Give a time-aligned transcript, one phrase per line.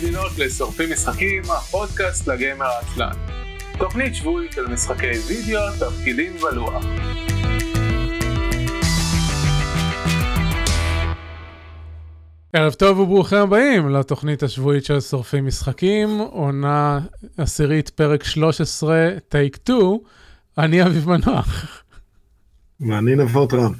[0.00, 3.12] ומאזינות לשורפים משחקים, הפודקאסט לגיימר העצלן.
[3.78, 6.84] תוכנית שבועית של משחקי וידאו, תפקידים ולוח.
[12.52, 17.00] ערב טוב וברוכים הבאים לתוכנית השבועית של שורפים משחקים, עונה
[17.36, 19.78] עשירית, פרק 13, טייק 2,
[20.58, 21.82] אני אביב מנוח.
[22.80, 23.72] ואני נבות רם.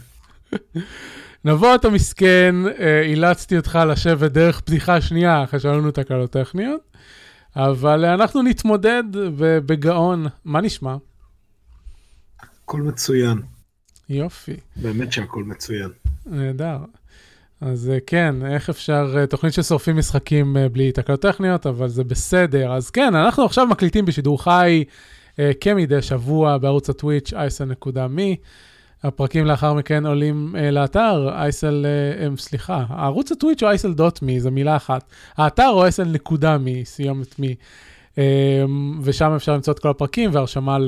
[1.46, 6.80] נבוא אתה מסכן, אה, אילצתי אותך לשבת דרך פתיחה שנייה אחרי שהיו לנו תקלות טכניות,
[7.56, 9.02] אבל אה, אנחנו נתמודד
[9.66, 10.26] בגאון.
[10.44, 10.96] מה נשמע?
[12.40, 13.38] הכל מצוין.
[14.08, 14.56] יופי.
[14.76, 15.88] באמת שהכל מצוין.
[16.26, 16.78] נהדר.
[17.60, 22.72] אז אה, כן, איך אפשר, תוכנית ששורפים משחקים בלי תקלות טכניות, אבל זה בסדר.
[22.72, 24.84] אז כן, אנחנו עכשיו מקליטים בשידור חי
[25.60, 28.36] כמדי שבוע בערוץ הטוויץ' אייסן.מי.
[29.04, 31.86] הפרקים לאחר מכן עולים uh, לאתר, אייסל,
[32.36, 35.04] uh, סליחה, ערוץ הטוויץ' הוא אייסל דוט מי, זו מילה אחת.
[35.36, 37.54] האתר הוא אייסל נקודה מי, סיומת מי.
[38.14, 38.18] Um,
[39.02, 40.78] ושם אפשר למצוא את כל הפרקים והרשמה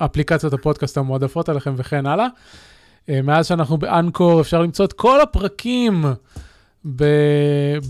[0.00, 2.26] לאפליקציות um, הפודקאסט המועדפות עליכם וכן הלאה.
[2.26, 6.04] Uh, מאז שאנחנו באנקור אפשר למצוא את כל הפרקים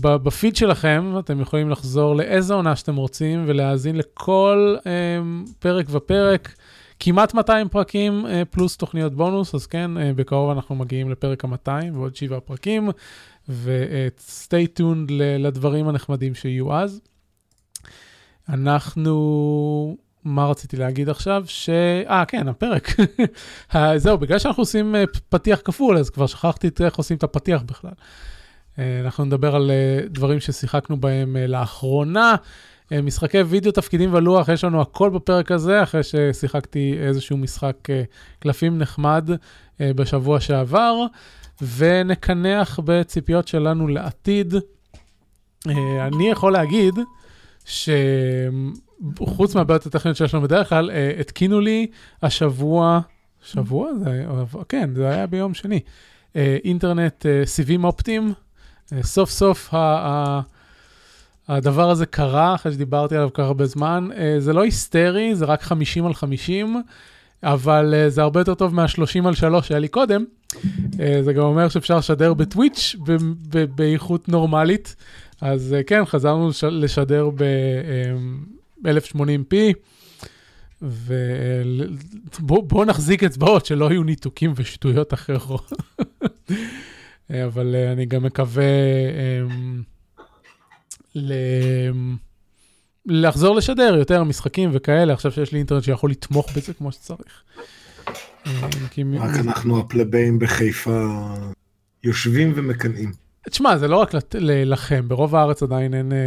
[0.01, 4.83] בפיד שלכם, אתם יכולים לחזור לאיזה עונה שאתם רוצים ולהאזין לכל um,
[5.59, 6.53] פרק ופרק.
[6.99, 11.69] כמעט 200 פרקים אה, פלוס תוכניות בונוס, אז כן, אה, בקרוב אנחנו מגיעים לפרק ה-200
[11.93, 12.89] ועוד 7 פרקים,
[13.49, 17.01] ו-stay tuned לדברים הנחמדים שיהיו אז.
[18.49, 21.43] אנחנו, מה רציתי להגיד עכשיו?
[21.47, 21.69] ש...
[22.09, 22.87] אה, כן, הפרק.
[23.95, 27.91] זהו, בגלל שאנחנו עושים אה, פתיח כפול, אז כבר שכחתי איך עושים את הפתיח בכלל.
[29.05, 29.71] אנחנו נדבר על
[30.09, 32.35] דברים ששיחקנו בהם לאחרונה.
[32.91, 38.03] אה, משחקי וידאו, תפקידים ולוח, יש לנו הכל בפרק הזה, אחרי ששיחקתי איזשהו משחק אה,
[38.39, 39.29] קלפים נחמד
[39.81, 40.95] אה, בשבוע שעבר,
[41.77, 44.53] ונקנח בציפיות שלנו לעתיד.
[45.99, 46.95] אני יכול להגיד
[47.65, 47.95] שחוץ
[49.55, 51.87] מהבעיות הטכניות שיש לנו בדרך כלל, התקינו לי
[52.23, 52.99] השבוע,
[53.43, 53.89] שבוע?
[54.03, 54.29] זה היה,
[54.69, 55.79] כן, זה היה ביום שני.
[56.35, 58.33] אינטרנט סיבים אופטיים,
[59.01, 60.41] סוף סוף ה...
[61.47, 64.09] הדבר הזה קרה אחרי שדיברתי עליו כל כך הרבה זמן.
[64.17, 66.81] אה, זה לא היסטרי, זה רק 50 על 50,
[67.43, 70.25] אבל אה, זה הרבה יותר טוב מה-30 על 3 שהיה לי קודם.
[70.99, 72.95] אה, זה גם אומר שאפשר לשדר בטוויץ'
[73.75, 74.95] באיכות נורמלית.
[75.41, 79.55] אז כן, חזרנו לשדר ב-1080p.
[82.41, 85.71] ובואו נחזיק אצבעות שלא יהיו ניתוקים ושטויות אחרות.
[87.47, 88.63] אבל אני גם מקווה...
[91.17, 91.33] ל...
[93.05, 97.43] לחזור לשדר יותר משחקים וכאלה, עכשיו שיש לי אינטרנט שיכול לתמוך בזה כמו שצריך.
[98.47, 98.67] אה,
[99.19, 101.07] רק אנחנו הפלבאים בחיפה
[102.03, 103.11] יושבים ומקנאים.
[103.49, 104.11] תשמע, זה לא רק
[104.41, 106.17] לכם, ברוב הארץ עדיין אין אה,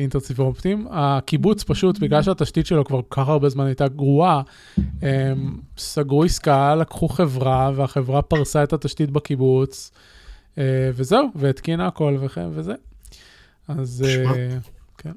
[0.00, 0.86] אינטרנט סיפור אופטים.
[0.90, 4.42] הקיבוץ פשוט, בגלל שהתשתית שלו כבר כל כך הרבה זמן הייתה גרועה,
[5.02, 9.90] הם סגרו עסקה, לקחו חברה, והחברה פרסה את התשתית בקיבוץ,
[10.58, 12.16] אה, וזהו, והתקינה הכל
[12.52, 12.74] וזה.
[13.68, 14.04] אז...
[14.06, 14.58] אה,
[14.98, 15.12] כן.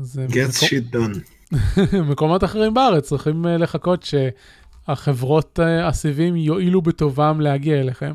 [0.00, 0.18] אז...
[0.18, 1.18] אה, Get shit done.
[2.10, 4.04] מקומות אחרים בארץ צריכים אה, לחכות
[4.86, 8.14] שהחברות הסיבים יואילו בטובם להגיע אליכם.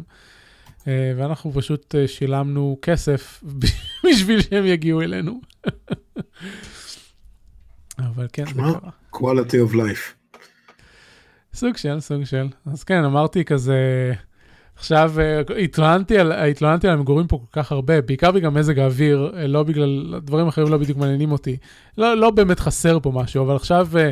[0.88, 3.44] ואנחנו פשוט שילמנו כסף
[4.06, 5.41] בשביל שהם יגיעו אלינו.
[8.00, 8.90] אבל כן, זה קרה.
[9.16, 10.22] quality of life.
[11.53, 12.47] סוג של, סוג של.
[12.66, 14.13] אז כן, אמרתי כזה,
[14.81, 19.31] עכשיו, אה, התלוננתי על, התלוננתי על המגורים פה כל כך הרבה, בעיקר בגלל מזג האוויר,
[19.38, 21.58] אה, לא בגלל, דברים אחרים לא בדיוק מעניינים אותי.
[21.97, 24.09] לא, לא באמת חסר פה משהו, אבל עכשיו אה,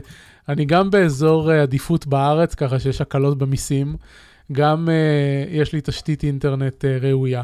[0.50, 3.96] אני גם באזור עדיפות בארץ, ככה שיש הקלות במיסים,
[4.52, 4.90] גם
[5.50, 7.44] יש לי תשתית אינטרנט ראויה.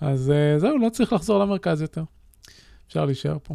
[0.00, 2.02] אז זהו, לא צריך לחזור למרכז יותר.
[2.88, 3.54] אפשר להישאר פה.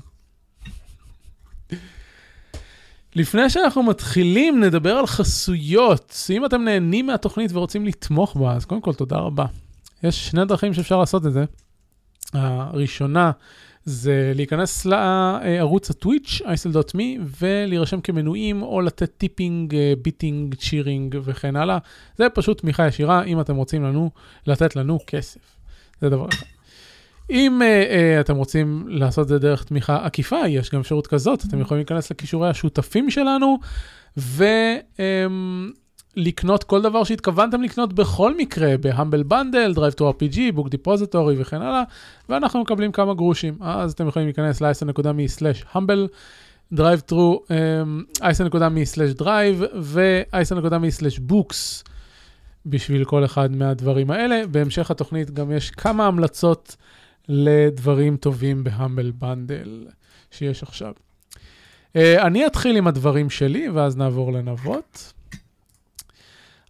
[3.15, 6.27] לפני שאנחנו מתחילים, נדבר על חסויות.
[6.29, 9.45] אם אתם נהנים מהתוכנית ורוצים לתמוך בה, אז קודם כל תודה רבה.
[10.03, 11.45] יש שני דרכים שאפשר לעשות את זה.
[12.33, 13.31] הראשונה
[13.83, 17.03] זה להיכנס לערוץ ה Twitch, isl.me,
[17.39, 21.77] ולהירשם כמנויים או לתת tipping, bitting, cheering וכן הלאה.
[22.17, 24.11] זה פשוט תמיכה ישירה אם אתם רוצים לנו,
[24.47, 25.39] לתת לנו כסף.
[26.01, 26.45] זה דבר אחד.
[27.31, 31.45] אם uh, uh, אתם רוצים לעשות את זה דרך תמיכה עקיפה, יש גם אפשרות כזאת,
[31.45, 33.57] אתם יכולים להיכנס לכישורי השותפים שלנו
[36.17, 41.35] ולקנות um, כל דבר שהתכוונתם לקנות בכל מקרה, בהמבל בנדל, Drive to RPG, Book Depository
[41.37, 41.83] וכן הלאה,
[42.29, 43.57] ואנחנו מקבלים כמה גרושים.
[43.61, 46.07] אז אתם יכולים להיכנס ל-isn.me/humble.
[46.73, 47.51] drive through
[48.21, 51.83] isn.me/drive ו-isn.me/books
[52.65, 54.41] בשביל כל אחד מהדברים האלה.
[54.51, 56.75] בהמשך התוכנית גם יש כמה המלצות
[57.29, 59.87] לדברים טובים ב Humble Bundle
[60.31, 60.93] שיש עכשיו.
[61.97, 65.13] Uh, אני אתחיל עם הדברים שלי, ואז נעבור לנבות.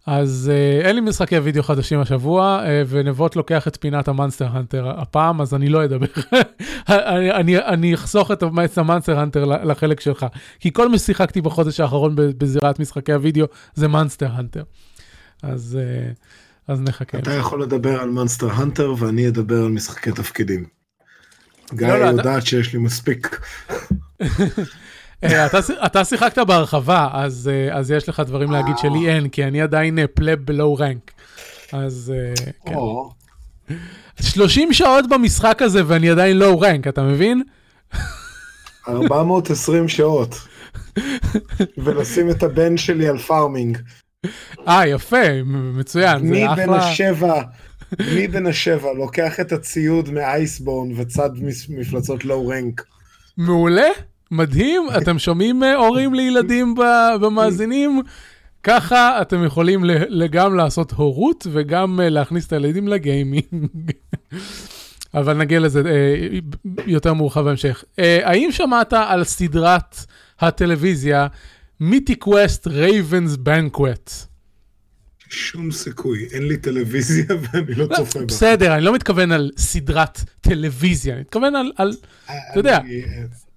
[0.06, 4.46] אז uh, אין לי משחקי וידאו חדשים השבוע, uh, ונבות לוקח את פינת ה Monster
[4.46, 6.06] Hunter הפעם, אז אני לא אדבר.
[6.88, 8.42] אני, אני, אני אחסוך את
[8.78, 10.26] ה Monster Hunter לחלק שלך.
[10.60, 14.62] כי כל מה ששיחקתי בחודש האחרון בזירת משחקי הוידאו זה Monster Hunter.
[15.42, 16.14] אז, uh,
[16.72, 17.18] אז נחכה.
[17.18, 20.64] אתה יכול לדבר על Monster Hunter ואני אדבר על משחקי תפקידים.
[21.74, 22.46] גיא לא, לא, יודעת.
[22.46, 23.40] שיש לי מספיק.
[25.24, 25.46] אה,
[25.86, 29.98] אתה שיחקת בהרחבה, אז, אה, אז יש לך דברים להגיד שלי אין, כי אני עדיין
[30.14, 31.10] pleb ב low rank.
[31.72, 32.14] אז
[32.66, 32.74] כן.
[34.20, 37.42] 30 שעות במשחק הזה ואני עדיין low rank, אתה מבין?
[38.88, 40.34] 420 שעות.
[41.78, 43.78] ולשים את הבן שלי על פארמינג.
[44.68, 46.54] אה, יפה, מצוין, זה אחלה.
[46.54, 47.42] מי בן השבע,
[48.14, 51.30] מי בן השבע לוקח את הציוד מאייסבורן וצד
[51.68, 52.84] מפלצות לואו רנק.
[53.36, 53.88] מעולה.
[54.32, 56.74] מדהים, אתם שומעים אה, הורים לילדים
[57.20, 58.02] במאזינים?
[58.62, 59.84] ככה אתם יכולים
[60.30, 63.90] גם לעשות הורות וגם אה, להכניס את הילדים לגיימינג.
[65.14, 66.38] אבל נגיע לזה אה,
[66.86, 67.84] יותר מאוחר בהמשך.
[67.98, 69.96] האם שמעת על סדרת
[70.40, 71.26] הטלוויזיה
[71.84, 74.12] Mythic Quest Raven's Banquet?
[75.28, 78.24] שום סיכוי, אין לי טלוויזיה ואני לא צופה בה.
[78.24, 81.92] בסדר, אני לא מתכוון על סדרת טלוויזיה, אני מתכוון על,
[82.24, 82.78] אתה יודע,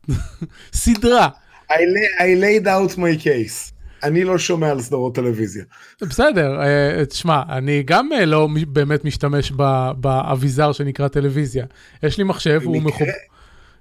[0.73, 1.29] סדרה.
[1.71, 1.75] I,
[2.19, 3.71] I laid out my case.
[4.03, 5.63] אני לא שומע על סדרות טלוויזיה.
[6.01, 9.51] בסדר, uh, תשמע, אני גם לא באמת משתמש
[9.97, 11.65] באביזר שנקרא טלוויזיה.
[12.03, 13.07] יש לי מחשב, במקרה, הוא מחוב...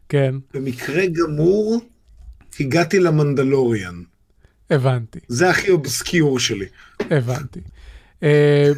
[0.09, 0.35] כן.
[0.55, 1.81] במקרה גמור,
[2.61, 4.14] הגעתי ל Mandalorian.
[4.71, 5.19] הבנתי.
[5.29, 6.67] זה הכי obscure שלי.
[7.01, 7.61] הבנתי.
[8.21, 8.27] Uh,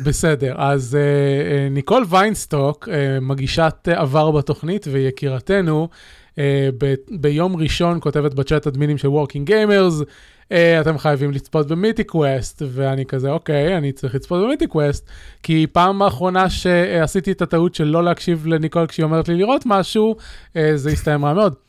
[0.05, 5.89] בסדר, אז uh, uh, ניקול ויינסטוק, uh, מגישת uh, עבר בתוכנית ויקירתנו,
[6.39, 11.74] אה, ב- ביום ראשון כותבת בצ'אט אדמינים של Working Gamers, uh, אתם חייבים לצפות ב
[11.74, 15.11] Mythic Quest, ואני כזה, אוקיי, אני צריך לצפות ב Mythic Quest,
[15.43, 20.17] כי פעם האחרונה שעשיתי את הטעות של לא להקשיב לניקול כשהיא אומרת לי לראות משהו,
[20.53, 21.66] uh, זה הסתיים רע מאוד.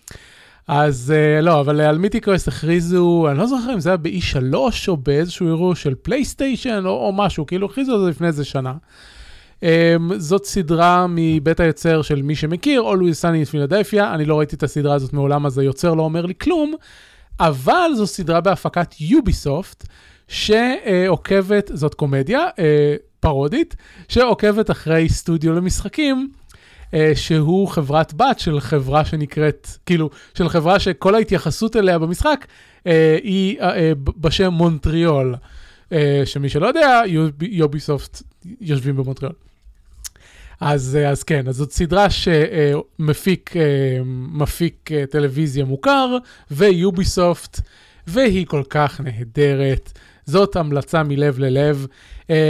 [0.67, 4.55] אז uh, לא, אבל על Mythic Quest הכריזו, אני לא זוכר אם זה היה ב-E3
[4.87, 8.73] או באיזשהו אירוע של PlayStation או, או משהו, כאילו הכריזו על זה לפני איזה שנה.
[9.59, 9.63] Um,
[10.17, 14.63] זאת סדרה מבית היוצר של מי שמכיר, Always Sunny in Philadelphia, אני לא ראיתי את
[14.63, 16.73] הסדרה הזאת מעולם, אז היוצר לא אומר לי כלום,
[17.39, 19.87] אבל זו סדרה בהפקת Ubisoft,
[20.27, 22.59] שעוקבת, זאת קומדיה uh,
[23.19, 23.75] פרודית,
[24.07, 26.29] שעוקבת אחרי סטודיו למשחקים.
[26.91, 32.45] Uh, שהוא חברת בת של חברה שנקראת, כאילו, של חברה שכל ההתייחסות אליה במשחק
[32.79, 32.87] uh,
[33.23, 33.63] היא uh,
[34.17, 35.35] בשם מונטריאול.
[36.25, 37.01] שמי שלא יודע,
[37.41, 38.21] יוביסופט
[38.61, 39.35] יושבים במונטריאול.
[40.61, 43.99] אז, אה, אז כן, אז זאת סדרה שמפיק אה,
[44.31, 46.17] מפיק אה, טלוויזיה מוכר,
[46.51, 47.59] ויוביסופט,
[48.07, 49.99] והיא כל כך נהדרת.
[50.25, 51.87] זאת המלצה מלב ללב.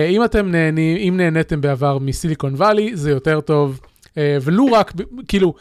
[0.10, 3.80] אם אתם נהנים, אם נהניתם בעבר מסיליקון וואלי, זה יותר טוב.
[4.18, 4.94] ולו רק,
[5.28, 5.54] כאילו,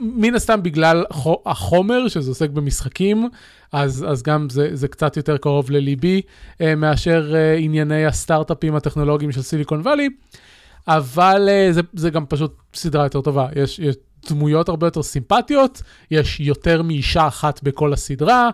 [0.00, 1.04] מן הסתם בגלל
[1.46, 3.28] החומר שזה עוסק במשחקים,
[3.72, 6.22] אז, אז גם זה, זה קצת יותר קרוב לליבי
[6.76, 10.08] מאשר ענייני הסטארט-אפים הטכנולוגיים של סיליקון וואלי.
[10.88, 13.48] אבל זה, זה גם פשוט סדרה יותר טובה.
[13.56, 13.96] יש, יש
[14.28, 18.50] דמויות הרבה יותר סימפטיות, יש יותר מאישה אחת בכל הסדרה.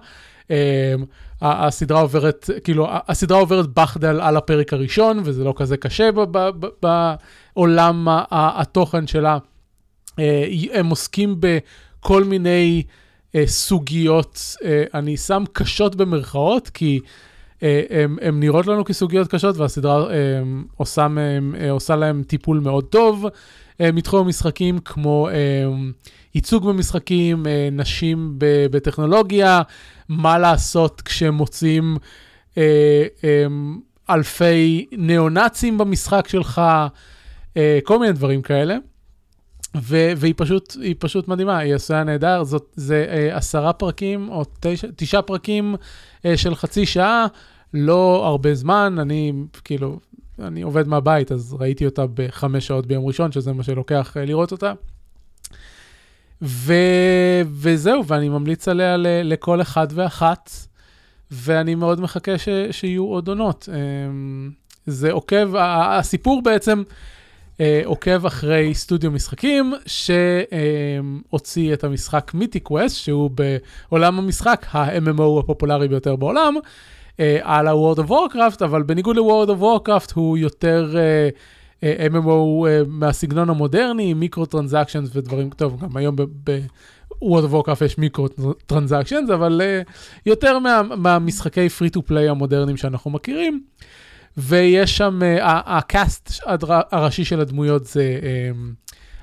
[1.42, 6.10] הסדרה עוברת, כאילו, הסדרה עוברת בחדל על הפרק הראשון, וזה לא כזה קשה
[6.82, 9.38] בעולם התוכן שלה.
[10.10, 10.14] Uh,
[10.72, 17.00] הם עוסקים בכל מיני uh, סוגיות, uh, אני שם קשות במרכאות, כי...
[18.20, 20.06] הן נראות לנו כסוגיות קשות, והסדרה
[20.76, 21.06] עושה,
[21.70, 23.26] עושה להם טיפול מאוד טוב
[23.80, 25.28] מתחום המשחקים, כמו
[26.34, 28.34] ייצוג במשחקים, נשים
[28.70, 29.62] בטכנולוגיה,
[30.08, 31.96] מה לעשות כשמוצאים
[34.10, 36.62] אלפי ניאו-נאצים במשחק שלך,
[37.84, 38.76] כל מיני דברים כאלה.
[39.76, 44.44] ו- והיא פשוט, היא פשוט מדהימה, היא עשויה נהדר, זאת, זה אה, עשרה פרקים או
[44.60, 45.74] תשע, תשעה פרקים
[46.26, 47.26] אה, של חצי שעה,
[47.74, 49.32] לא הרבה זמן, אני
[49.64, 50.00] כאילו,
[50.40, 54.52] אני עובד מהבית, אז ראיתי אותה בחמש שעות ביום ראשון, שזה מה שלוקח אה, לראות
[54.52, 54.72] אותה.
[56.42, 56.74] ו...
[57.52, 59.06] וזהו, ואני ממליץ עליה ל...
[59.24, 60.50] לכל אחד ואחת,
[61.30, 62.48] ואני מאוד מחכה ש...
[62.70, 63.68] שיהיו עוד עונות.
[63.72, 64.50] אמ,
[64.86, 66.82] זה עוקב, הסיפור בעצם
[67.60, 75.88] אה, עוקב אחרי סטודיו משחקים, שהוציא את המשחק מיטי קווסט, שהוא בעולם המשחק ה-MMO הפופולרי
[75.88, 76.54] ביותר בעולם.
[77.16, 81.38] Uh, על ה-World of Warcraft, אבל בניגוד ל-World of Warcraft הוא יותר uh,
[81.82, 89.30] אה, MMO אה, מהסגנון המודרני, microtransactions ודברים, טוב, גם היום ב-World of Warcraft יש microtransactions,
[89.30, 89.60] אבל
[90.26, 93.62] יותר מה, מהמשחקי free to play המודרניים שאנחנו מכירים.
[94.36, 96.32] ויש שם, ה cast
[96.92, 98.18] הראשי של הדמויות זה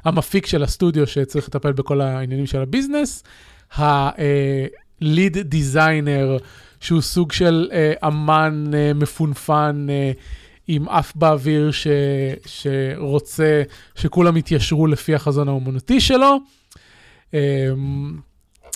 [0.05, 3.23] המפיק של הסטודיו שצריך לטפל בכל העניינים של ה business,
[3.71, 6.37] הליד דיזיינר,
[6.79, 10.17] שהוא סוג של uh, אמן uh, מפונפן, uh,
[10.67, 11.87] עם אף באוויר ש,
[12.45, 13.63] שרוצה
[13.95, 16.37] שכולם יתיישרו לפי החזון האומנותי שלו.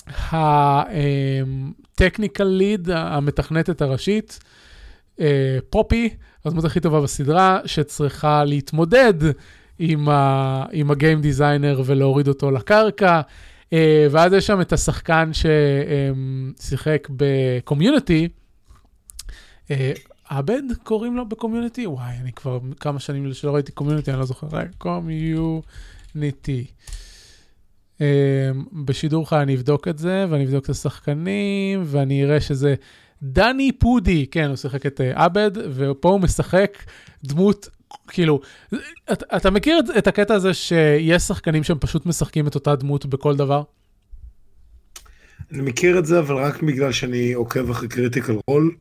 [0.08, 4.38] הטכניקל ליד, המתכנתת הראשית,
[5.20, 6.08] אה, פופי,
[6.44, 9.14] הדמות הכי טובה בסדרה, שצריכה להתמודד
[9.78, 13.20] עם, ה, עם הגיים דיזיינר ולהוריד אותו לקרקע.
[13.74, 15.30] אה, ואז יש שם את השחקן
[16.58, 18.28] ששיחק ב Community,
[19.70, 19.92] אה,
[20.28, 21.86] עבד קוראים לו ב Community?
[21.86, 24.46] וואי, אני כבר כמה שנים שלא ראיתי Community, אני לא זוכר.
[24.78, 26.64] Community.
[27.94, 28.04] Um,
[28.84, 32.74] בשידור חי אני אבדוק את זה, ואני אבדוק את השחקנים, ואני אראה שזה
[33.22, 36.78] דני פודי, כן, הוא שיחק את עבד, ופה הוא משחק
[37.24, 37.68] דמות,
[38.08, 38.40] כאילו,
[39.12, 43.06] אתה, אתה מכיר את, את הקטע הזה שיש שחקנים שהם פשוט משחקים את אותה דמות
[43.06, 43.62] בכל דבר?
[45.52, 48.74] אני מכיר את זה, אבל רק בגלל שאני עוקב אחרי Critical Role.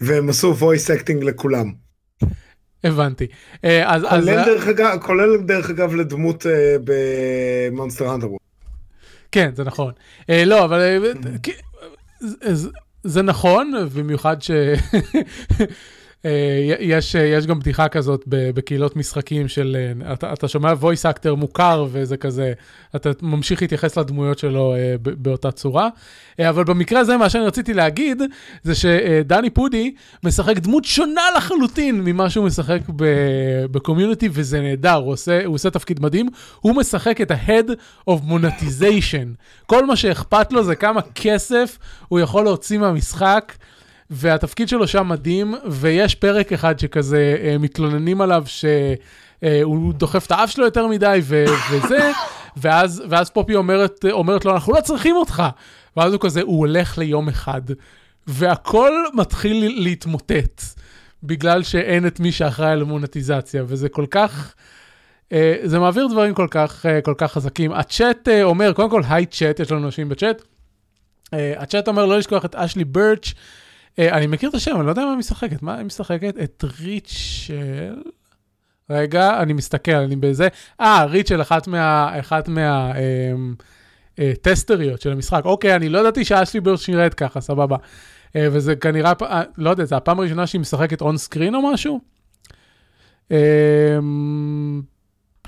[0.00, 1.72] והם עשו voice acting לכולם.
[2.84, 3.26] הבנתי.
[3.64, 4.46] אה, אז, כולל, אז...
[4.46, 6.48] דרך אגב, כולל דרך אגב לדמות uh,
[6.84, 8.26] ב Monster Hunter
[9.32, 9.92] כן, זה נכון.
[10.28, 10.80] לא, אבל
[12.20, 12.68] זה,
[13.04, 14.50] זה נכון, במיוחד ש...
[16.24, 19.76] אה, יש, יש גם בדיחה כזאת בקהילות משחקים של,
[20.06, 22.52] אה, אתה, אתה שומע voice actor מוכר וזה כזה,
[22.96, 25.88] אתה ממשיך להתייחס לדמויות שלו אה, באותה צורה.
[26.38, 28.22] אבל במקרה הזה, מה שאני רציתי להגיד,
[28.62, 32.80] זה שדני פודי משחק דמות שונה לחלוטין ממה שהוא משחק
[33.70, 36.28] בקומיוניטי, וזה נהדר, הוא עושה, הוא עושה תפקיד מדהים.
[36.60, 37.70] הוא משחק את ה-head
[38.10, 39.26] of monetization.
[39.66, 41.78] כל מה שאכפת לו זה כמה כסף
[42.08, 43.52] הוא יכול להוציא מהמשחק.
[44.10, 50.32] והתפקיד שלו שם מדהים, ויש פרק אחד שכזה אה, מתלוננים עליו שהוא אה, דוחף את
[50.32, 52.10] האף שלו יותר מדי ו- וזה,
[52.56, 55.42] ואז, ואז פופי אומרת, אומרת לו, אנחנו לא צריכים אותך.
[55.96, 57.62] ואז הוא כזה, הוא הולך ליום אחד,
[58.26, 60.62] והכל מתחיל להתמוטט,
[61.22, 64.54] בגלל שאין את מי שאחראי על מונטיזציה, וזה כל כך...
[65.24, 67.72] Uh, זה מעביר דברים כל כך, uh, כל כך חזקים.
[67.72, 70.42] הצ'אט uh, אומר, קודם כל, היי צ'אט, יש לנו אנשים בצ'אט.
[71.26, 73.32] Uh, הצ'אט אומר לא לשכוח את אשלי אה,
[73.98, 75.62] אני מכיר את השם, אני לא יודע מה היא משחקת.
[75.62, 76.34] מה היא משחקת?
[76.42, 78.02] את ריצ'ל...
[78.90, 80.48] רגע, אני מסתכל, אני בזה.
[80.80, 82.10] אה, ריצ'ל, אחת מה...
[82.20, 82.92] אחת מה...
[82.96, 83.54] אמ,
[84.18, 85.42] אה, טסטריות של המשחק.
[85.44, 87.76] אוקיי, אני לא ידעתי שאשלי ברש נראית ככה, סבבה.
[88.36, 89.12] אה, וזה כנראה,
[89.58, 92.00] לא יודע, זה הפעם הראשונה שהיא משחקת און סקרין או משהו?
[93.30, 94.82] אמ,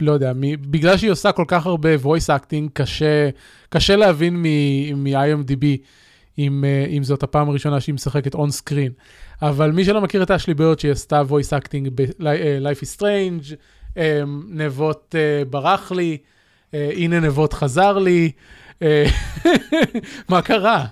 [0.00, 2.82] לא יודע, בגלל שהיא עושה כל כך הרבה voice acting,
[3.68, 5.64] קשה להבין מ-IMDb
[6.38, 8.92] אם, אה, אם זאת הפעם הראשונה שהיא משחקת און סקרין.
[9.42, 13.54] אבל מי שלא מכיר את אשלי בירד, שהיא עשתה voice acting ב-Life is Strange,
[13.96, 16.18] אה, נבות אה, ברח לי,
[16.72, 18.32] הנה נבות חזר לי,
[20.28, 20.86] מה קרה?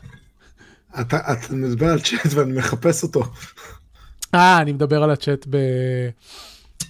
[1.01, 3.23] אתה, אתה מדבר על צ'אט ואני מחפש אותו.
[4.35, 5.57] אה, אני מדבר על הצ'אט ב...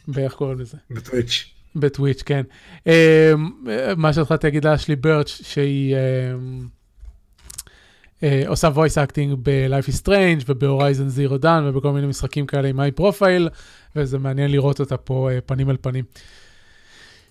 [0.08, 0.76] באיך קוראים לזה?
[0.90, 1.50] בטוויץ'.
[1.76, 2.42] בטוויץ', כן.
[3.96, 5.94] מה שהתחלתי להגיד לאשלי ברץ', שהיא...
[5.94, 6.00] אה,
[8.46, 12.90] עושה voice acting ב-Life is Strange וב-Horizon Zero Dawn ובכל מיני משחקים כאלה עם high
[12.90, 13.48] profile,
[13.96, 16.04] וזה מעניין לראות אותה פה uh, פנים אל פנים.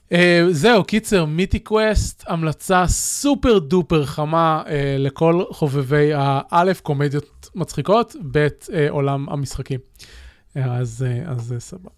[0.10, 0.16] Uh,
[0.50, 4.70] זהו, קיצר, Mythic Quest, המלצה super duper חמה uh,
[5.00, 9.80] לכל חובבי האלף, קומדיות מצחיקות, ב' uh, עולם המשחקים.
[9.80, 11.90] Uh, אז, uh, אז זה סבבה.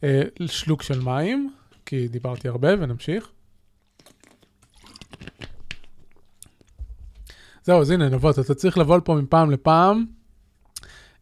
[0.00, 0.04] Uh,
[0.46, 1.50] שלוק של מים,
[1.86, 3.28] כי דיברתי הרבה, ונמשיך.
[7.68, 10.04] זהו, אז הנה, נבות, אתה צריך לבוא לפה מפעם לפעם,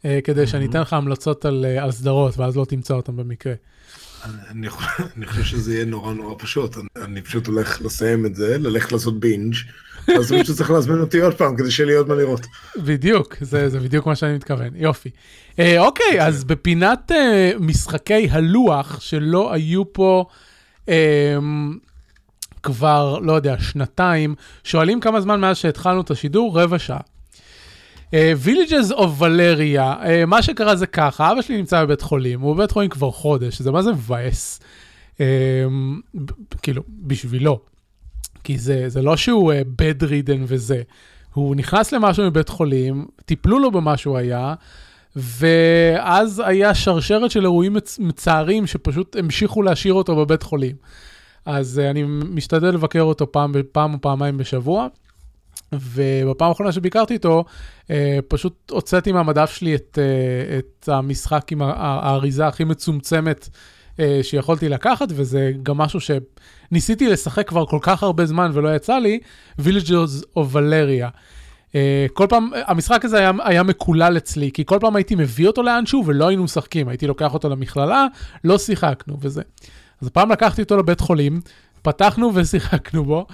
[0.05, 3.55] אה, כדי שאני אתן לך המלצות על, אה, על סדרות, ואז לא תמצא אותן במקרה.
[4.25, 4.69] אני,
[5.17, 8.93] אני חושב שזה יהיה נורא נורא פשוט, אני, אני פשוט הולך לסיים את זה, ללכת
[8.93, 9.55] לעשות בינג',
[10.19, 12.47] אז פשוט צריך להזמין אותי עוד פעם, כדי שיהיה לי עוד מה לראות.
[12.77, 15.11] בדיוק, זה, זה בדיוק מה שאני מתכוון, יופי.
[15.59, 20.25] אה, אוקיי, אז בפינת אה, משחקי הלוח, שלא היו פה...
[20.89, 21.39] אה,
[22.67, 27.01] כבר, לא יודע, שנתיים, שואלים כמה זמן מאז שהתחלנו את השידור, רבע שעה.
[28.93, 32.91] Of Valeria, uh, מה שקרה זה ככה, אבא שלי נמצא בבית חולים, הוא בבית חולים
[32.91, 34.61] כבר חודש, זה מה זה מבאס,
[35.15, 35.19] uh,
[36.63, 37.61] כאילו, בשבילו.
[38.45, 40.83] כי זה, זה לא שהוא uh, bedridden וזה,
[41.35, 44.55] הוא נכנס למשהו מבית חולים, טיפלו לו במה שהוא היה,
[45.17, 50.77] ואז היה שרשרת של אירועים מצ- מצערים שפשוט המשיכו להשאיר אותו בבית חולים.
[51.47, 54.87] אז uh, אני משתדל לבקר אותו פעם, פעם או פעמיים בשבוע.
[55.73, 57.45] ובפעם האחרונה שביקרתי איתו,
[57.85, 57.91] uh,
[58.29, 63.49] פשוט הוצאתי מהמדף שלי את, uh, את המשחק עם האריזה הכי מצומצמת
[63.97, 68.99] uh, שיכולתי לקחת, וזה גם משהו שניסיתי לשחק כבר כל כך הרבה זמן ולא יצא
[68.99, 69.19] לי,
[70.39, 71.17] of Valeria.
[71.71, 71.75] Uh,
[72.13, 76.03] כל פעם, המשחק הזה היה, היה מקולל אצלי, כי כל פעם הייתי מביא אותו לאנשהו
[76.07, 78.07] ולא היינו משחקים, הייתי לוקח אותו למכללה,
[78.45, 79.43] לא שיחקנו וזה.
[80.01, 81.41] אז הפעם לקחתי אותו לבית חולים,
[81.83, 83.27] פתחנו ושיחקנו בו,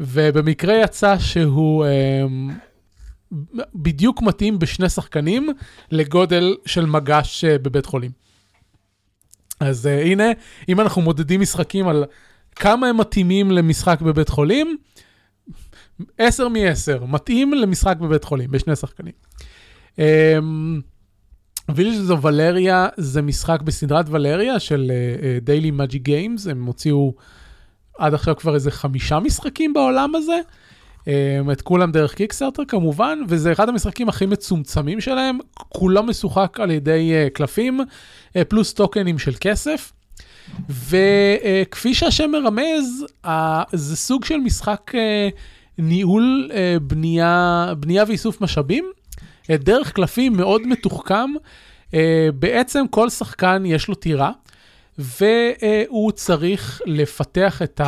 [0.00, 3.38] ובמקרה יצא שהוא um,
[3.74, 5.48] בדיוק מתאים בשני שחקנים
[5.90, 8.10] לגודל של מגש uh, בבית חולים.
[9.60, 10.24] אז uh, הנה,
[10.68, 12.04] אם אנחנו מודדים משחקים על
[12.56, 14.76] כמה הם מתאימים למשחק בבית חולים,
[16.18, 19.12] 10 מ-10, מתאים למשחק בבית חולים, בשני שחקנים.
[21.68, 24.92] Villages of Valeria זה משחק בסדרת ולריה של
[25.42, 27.14] Daily Magic Games, הם הוציאו
[27.98, 30.40] עד עכשיו כבר איזה חמישה משחקים בעולם הזה,
[31.00, 36.70] um, את כולם דרך Kickstarter כמובן, וזה אחד המשחקים הכי מצומצמים שלהם, כולו משוחק על
[36.70, 39.92] ידי uh, קלפים, uh, פלוס טוקנים של כסף.
[40.68, 43.04] וכפי שהשם מרמז,
[43.72, 44.92] זה סוג של משחק
[45.78, 46.50] ניהול
[46.82, 48.84] בנייה, בנייה ואיסוף משאבים,
[49.58, 51.30] דרך קלפים מאוד מתוחכם.
[51.90, 51.94] Uh,
[52.34, 54.30] בעצם כל שחקן יש לו טירה,
[54.98, 57.80] והוא צריך לפתח את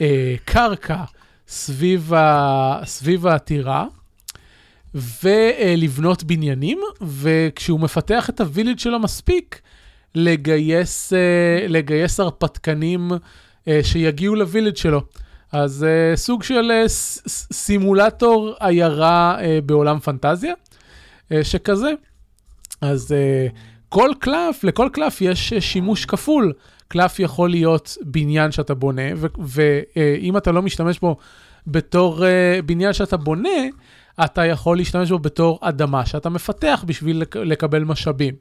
[0.00, 1.04] הקרקע
[1.48, 3.86] סביב, ה, סביב הטירה.
[4.94, 9.60] ולבנות בניינים, וכשהוא מפתח את הווילג' שלו מספיק,
[10.14, 11.12] לגייס,
[11.68, 13.10] לגייס הרפתקנים
[13.82, 15.02] שיגיעו לווילג' שלו.
[15.52, 16.70] אז סוג של
[17.52, 20.54] סימולטור עיירה בעולם פנטזיה,
[21.42, 21.92] שכזה.
[22.80, 23.14] אז
[23.88, 26.52] כל קלף, לכל קלף יש שימוש כפול.
[26.88, 29.02] קלף יכול להיות בניין שאתה בונה,
[29.38, 31.16] ואם אתה לא משתמש בו
[31.66, 32.24] בתור
[32.66, 33.48] בניין שאתה בונה,
[34.24, 38.34] אתה יכול להשתמש בו בתור אדמה שאתה מפתח בשביל לקבל משאבים.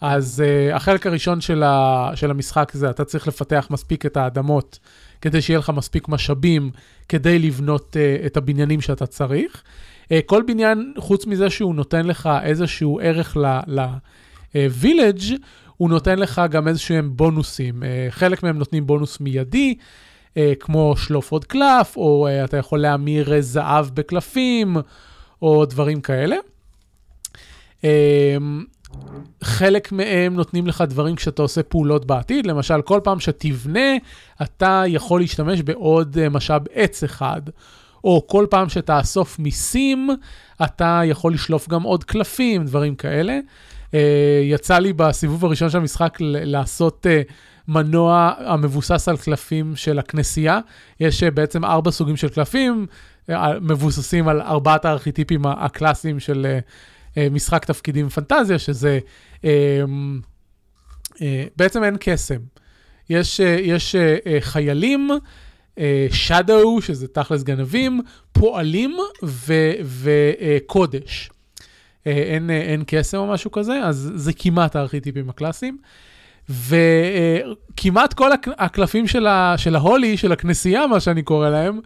[0.00, 4.78] אז uh, החלק הראשון של, ה, של המשחק זה, אתה צריך לפתח מספיק את האדמות,
[5.20, 6.70] כדי שיהיה לך מספיק משאבים,
[7.08, 9.62] כדי לבנות uh, את הבניינים שאתה צריך.
[10.10, 15.34] Uh, כל בניין, חוץ מזה שהוא נותן לך איזשהו ערך ל-village, uh,
[15.76, 17.82] הוא נותן לך גם איזשהם בונוסים.
[17.82, 19.74] Uh, חלק מהם נותנים בונוס מיידי,
[20.60, 24.76] כמו שלוף עוד קלף, או אתה יכול להמיר זהב בקלפים,
[25.42, 26.36] או דברים כאלה.
[29.44, 33.96] חלק מהם נותנים לך דברים כשאתה עושה פעולות בעתיד, למשל כל פעם שתבנה,
[34.42, 37.42] אתה יכול להשתמש בעוד משאב עץ אחד,
[38.04, 40.10] או כל פעם שתאסוף מיסים,
[40.64, 43.38] אתה יכול לשלוף גם עוד קלפים, דברים כאלה.
[44.42, 47.06] יצא לי בסיבוב הראשון של המשחק לעשות
[47.68, 50.60] מנוע המבוסס על קלפים של הכנסייה.
[51.00, 52.86] יש בעצם ארבע סוגים של קלפים,
[53.60, 56.58] מבוססים על ארבעת הארכיטיפים הקלאסיים של...
[57.30, 58.98] משחק תפקידים פנטזיה, שזה
[59.44, 59.82] אה,
[61.22, 62.38] אה, בעצם אין קסם.
[63.10, 65.10] יש, אה, יש אה, חיילים,
[66.10, 68.00] שדו, אה, שזה תכלס גנבים,
[68.32, 68.96] פועלים
[70.02, 71.30] וקודש.
[72.06, 75.78] אה, אין, אה, אין קסם או משהו כזה, אז זה כמעט הארכיטיפים הקלאסיים.
[76.48, 81.80] וכמעט כל הקלפים של, ה, של ההולי, של הכנסייה, מה שאני קורא להם,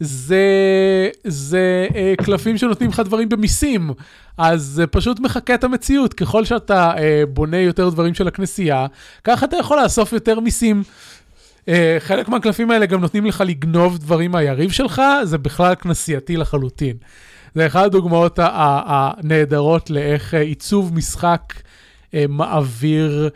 [0.00, 3.90] זה, זה אה, קלפים שנותנים לך דברים במיסים,
[4.38, 6.14] אז זה פשוט מחקה את המציאות.
[6.14, 8.86] ככל שאתה אה, בונה יותר דברים של הכנסייה,
[9.24, 10.82] ככה אתה יכול לאסוף יותר מיסים.
[11.68, 16.96] אה, חלק מהקלפים האלה גם נותנים לך לגנוב דברים מהיריב שלך, זה בכלל כנסייתי לחלוטין.
[17.54, 21.54] זה אחת הדוגמאות הנהדרות לאיך אה, עיצוב משחק
[22.14, 23.28] אה, מעביר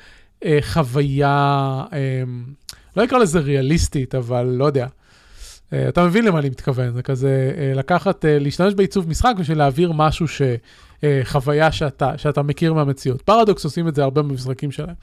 [0.60, 1.82] חוויה,
[2.96, 4.86] לא אקרא לזה ריאליסטית, אבל לא יודע.
[5.70, 9.58] Uh, אתה מבין למה אני מתכוון, זה כזה uh, לקחת, uh, להשתמש בעיצוב משחק בשביל
[9.58, 10.42] להעביר משהו, ש,
[11.24, 13.22] חוויה שאתה, שאתה מכיר מהמציאות.
[13.22, 14.94] פרדוקס עושים את זה הרבה במשחקים שלהם.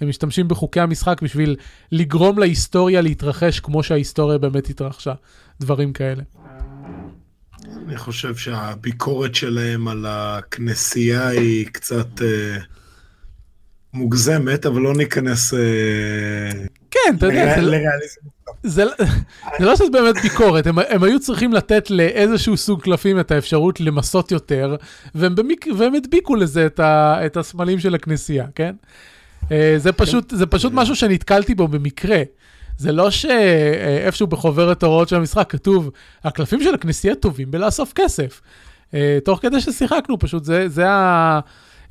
[0.00, 1.56] הם משתמשים בחוקי המשחק בשביל
[1.92, 5.12] לגרום להיסטוריה להתרחש כמו שההיסטוריה באמת התרחשה,
[5.60, 6.22] דברים כאלה.
[7.86, 12.22] אני חושב שהביקורת שלהם על הכנסייה היא קצת uh,
[13.92, 15.54] מוגזמת, אבל לא ניכנס...
[15.54, 15.56] Uh...
[16.90, 18.30] כן, אתה יודע, זה,
[18.64, 18.84] זה
[19.60, 24.30] לא שזה באמת ביקורת, הם, הם היו צריכים לתת לאיזשהו סוג קלפים את האפשרות למסות
[24.30, 24.76] יותר,
[25.14, 28.74] והם, במיק, והם הדביקו לזה את, ה, את הסמלים של הכנסייה, כן?
[29.76, 32.22] זה פשוט, זה פשוט משהו שנתקלתי בו במקרה.
[32.78, 35.90] זה לא שאיפשהו בחוברת ההוראות של המשחק כתוב,
[36.24, 38.40] הקלפים של הכנסייה טובים בלאסוף כסף.
[39.24, 41.40] תוך כדי ששיחקנו, פשוט זה, זה ה...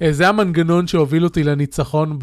[0.02, 2.20] אה, זה המנגנון שהוביל אותי לניצחון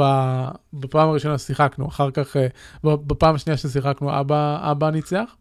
[0.72, 2.46] בפעם הראשונה ששיחקנו, אחר כך, אה,
[2.85, 5.37] בפעם השנייה ששיחקנו, אבא, אבא ניצח.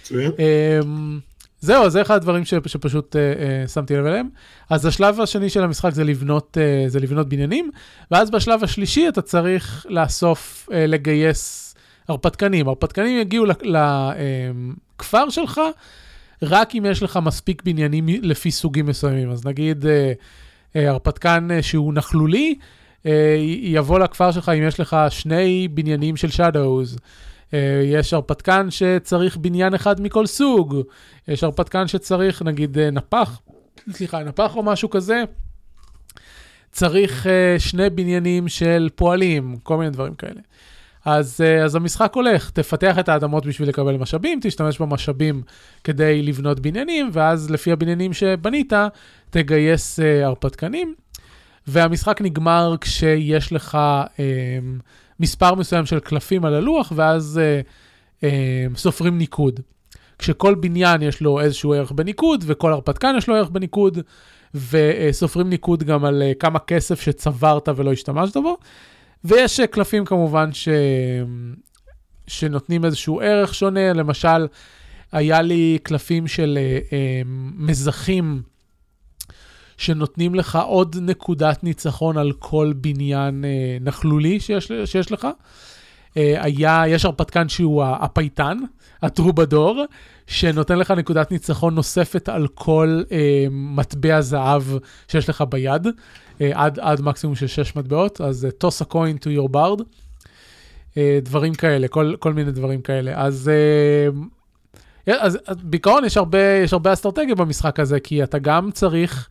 [0.00, 0.32] מצוין.
[0.38, 1.18] אמ,
[1.60, 4.28] זהו, זה אחד הדברים ש, שפשוט uh, שמתי לב אליהם.
[4.70, 6.56] אז השלב השני של המשחק זה לבנות,
[6.86, 7.70] זה לבנות בניינים,
[8.10, 11.74] ואז בשלב השלישי אתה צריך לאסוף, לגייס
[12.08, 12.68] הרפתקנים.
[12.68, 15.60] הרפתקנים יגיעו לכפר uh, שלך
[16.42, 19.30] רק אם יש לך מספיק בניינים לפי סוגים מסוימים.
[19.30, 19.84] אז נגיד
[20.74, 22.54] הרפתקן uh, שהוא נכלולי,
[23.02, 23.08] uh,
[23.60, 26.28] יבוא לכפר שלך אם יש לך שני בניינים של.
[27.54, 30.76] אה, יש הרפתקן שצריך בניין אחד מכל סוג,
[31.28, 33.40] יש הרפתקן שצריך נגיד אה, נפח,
[33.90, 35.24] סליחה, נפח או משהו כזה,
[36.72, 40.40] צריך אה, שני בניינים של פועלים, כל מיני דברים כאלה.
[41.08, 45.42] אז, אז המשחק הולך, תפתח את האדמות בשביל לקבל משאבים, תשתמש במשאבים
[45.84, 48.72] כדי לבנות בניינים, ואז לפי הבניינים שבנית,
[49.30, 50.94] תגייס הרפתקנים.
[51.66, 53.78] והמשחק נגמר כשיש לך
[54.18, 54.58] אה,
[55.20, 57.60] מספר מסוים של קלפים על הלוח, ואז אה,
[58.28, 59.60] אה, סופרים ניקוד.
[60.18, 63.98] כשכל בניין יש לו איזשהו ערך בניקוד, וכל הרפתקן יש לו ערך בניקוד,
[64.54, 68.56] וסופרים ניקוד גם על אה, כמה כסף שצברת ולא השתמשת בו.
[69.24, 70.68] ויש אה, קלפים כמובן ש...
[72.26, 74.46] שנותנים איזשהו ערך שונה, למשל,
[75.12, 77.22] היה לי קלפים של אה, אה,
[77.56, 78.42] מזחים
[79.78, 85.28] שנותנים לך עוד נקודת ניצחון על כל בניין אה, נכלולי שיש, שיש לך.
[86.16, 88.58] אה, היה, יש הרפתקן שהוא הפייטן,
[89.02, 89.84] הטרובדור,
[90.26, 94.62] שנותן לך נקודת ניצחון נוספת על כל אה, מטבע זהב
[95.08, 95.86] שיש לך ביד,
[96.40, 99.82] עד, עד מקסימום של 6 מטבעות, אז uh, toss a coin to your bard,
[100.98, 103.12] אה, דברים כאלה, כל, כל מיני דברים כאלה.
[103.16, 103.50] אז,
[105.08, 109.28] אה, אז, בעיקרון יש הרבה, יש הרבה אסטרטגיה במשחק הזה, כי אתה גם צריך...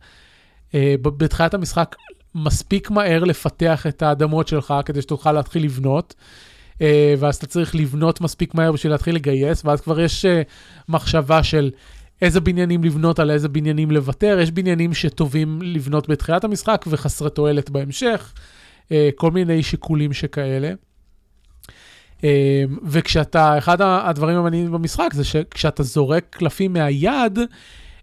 [0.74, 1.96] אה, בתחילת המשחק
[2.34, 6.14] מספיק מהר לפתח את האדמות שלך כדי שתוכל להתחיל לבנות.
[7.18, 10.26] ואז אתה צריך לבנות מספיק מהר בשביל להתחיל לגייס, ואז כבר יש
[10.88, 11.70] מחשבה של
[12.22, 14.38] איזה בניינים לבנות, על איזה בניינים לוותר.
[14.40, 18.32] יש בניינים שטובים לבנות בתחילת המשחק וחסרי תועלת בהמשך,
[18.86, 20.72] uh, כל מיני שיקולים שכאלה.
[22.16, 22.22] Uh,
[22.84, 27.38] וכשאתה, אחד הדברים המעניינים במשחק זה שכשאתה זורק קלפים מהיד,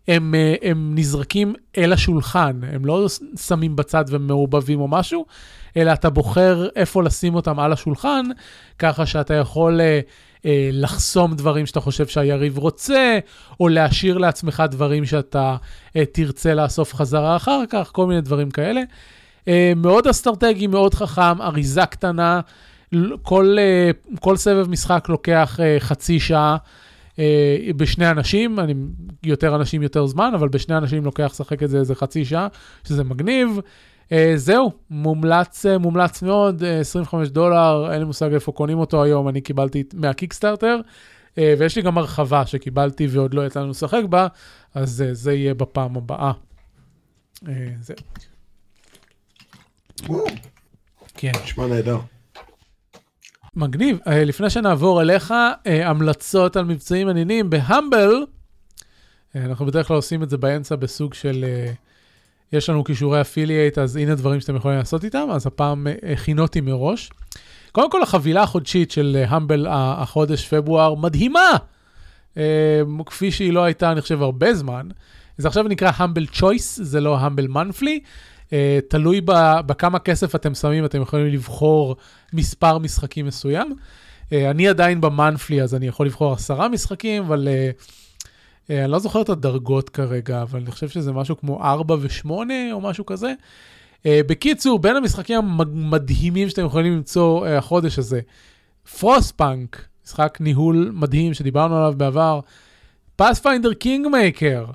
[0.08, 3.08] הם, אה, הם נזרקים אל השולחן, הם לא
[3.48, 5.26] שמים בצד ומעובבים או משהו,
[5.78, 8.26] אלא אתה בוחר איפה לשים אותם על השולחן,
[8.80, 9.80] ככה שאתה יכול
[10.46, 13.20] אה, לחסום דברים שאתה חושב שהיריב רוצה,
[13.60, 15.56] או להשאיר לעצמך דברים שאתה
[15.96, 18.82] אה, תרצה לאסוף חזרה אחר כך, כל מיני דברים כאלה.
[19.48, 22.42] אה, מאוד אסטרטגי, מאוד חכם, אריזה קטנה,
[23.22, 26.58] כל, אה, כל סבב משחק לוקח אה, חצי שעה.
[27.20, 28.74] אה, בשני אנשים, אני,
[29.24, 32.48] יותר אנשים יותר זמן, אבל בשני אנשים לוקח לשחק את זה איזה חצי שעה,
[32.88, 33.60] שזה מגניב.
[34.36, 39.42] זהו, מומלץ, אה, מומלץ מאוד, 25 דולר, אין לי מושג איפה קונים אותו היום, אני
[39.42, 40.80] קיבלתי מהקיקסטארטר,
[41.38, 44.28] ויש לי גם הרחבה שקיבלתי ועוד לא יצא לנו לשחק בה,
[44.74, 46.32] אז זה יהיה בפעם הבאה.
[47.82, 47.96] זהו.
[51.14, 51.32] כן.
[51.44, 51.98] נשמע נהדר.
[53.56, 53.98] מגניב.
[53.98, 58.26] Uh, לפני שנעבור אליך, uh, המלצות על מבצעים מעניינים בהמבל.
[58.26, 61.76] Uh, אנחנו בדרך כלל עושים את זה באמצע בסוג של, uh,
[62.54, 66.62] יש לנו כישורי אפילייט, אז הנה דברים שאתם יכולים לעשות איתם, אז הפעם uh, הכינותי
[66.62, 67.10] מראש.
[67.72, 71.52] קודם כל, החבילה החודשית של המבל uh, החודש פברואר מדהימה,
[72.34, 72.38] uh,
[73.06, 74.88] כפי שהיא לא הייתה, אני חושב, הרבה זמן.
[75.38, 78.00] זה עכשיו נקרא המבל צ'וייס, זה לא המבל מנפלי.
[78.88, 79.22] תלוי
[79.66, 81.96] בכמה כסף אתם שמים, אתם יכולים לבחור
[82.34, 83.76] מספר משחקים מסוים.
[84.32, 87.48] אני עדיין במאנפלי, אז אני יכול לבחור עשרה משחקים, אבל
[88.70, 92.30] אני לא זוכר את הדרגות כרגע, אבל אני חושב שזה משהו כמו 4 ו-8
[92.72, 93.34] או משהו כזה.
[94.04, 98.22] Uh, בקיצור, בין המשחקים המדהימים שאתם יכולים למצוא uh, החודש הזה,
[99.00, 102.40] Frostpunk, משחק ניהול מדהים שדיברנו עליו בעבר,
[103.16, 104.66] Pathfinder Kingmaker,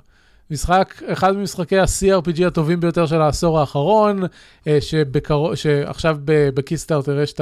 [0.51, 4.23] משחק, אחד ממשחקי ה-CRPG הטובים ביותר של העשור האחרון,
[4.67, 7.41] אה, שבקרו, שעכשיו בקיסטארטר יש את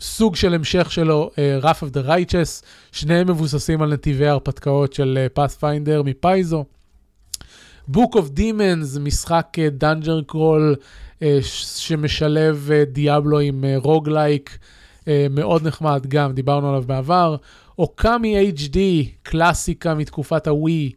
[0.00, 5.26] הסוג של המשך שלו, uh, Wrath of the Righteous, שניהם מבוססים על נתיבי ההרפתקאות של
[5.34, 6.64] Pathfinder uh, מ Paizo.
[7.92, 10.76] Book of Demons, משחק dungeon uh, crawl
[11.42, 17.36] שמשלב Diablo uh, עם roguelike, uh, uh, מאוד נחמד גם, דיברנו עליו בעבר.
[17.78, 18.78] Okami HD,
[19.22, 20.92] קלאסיקה מתקופת הווי.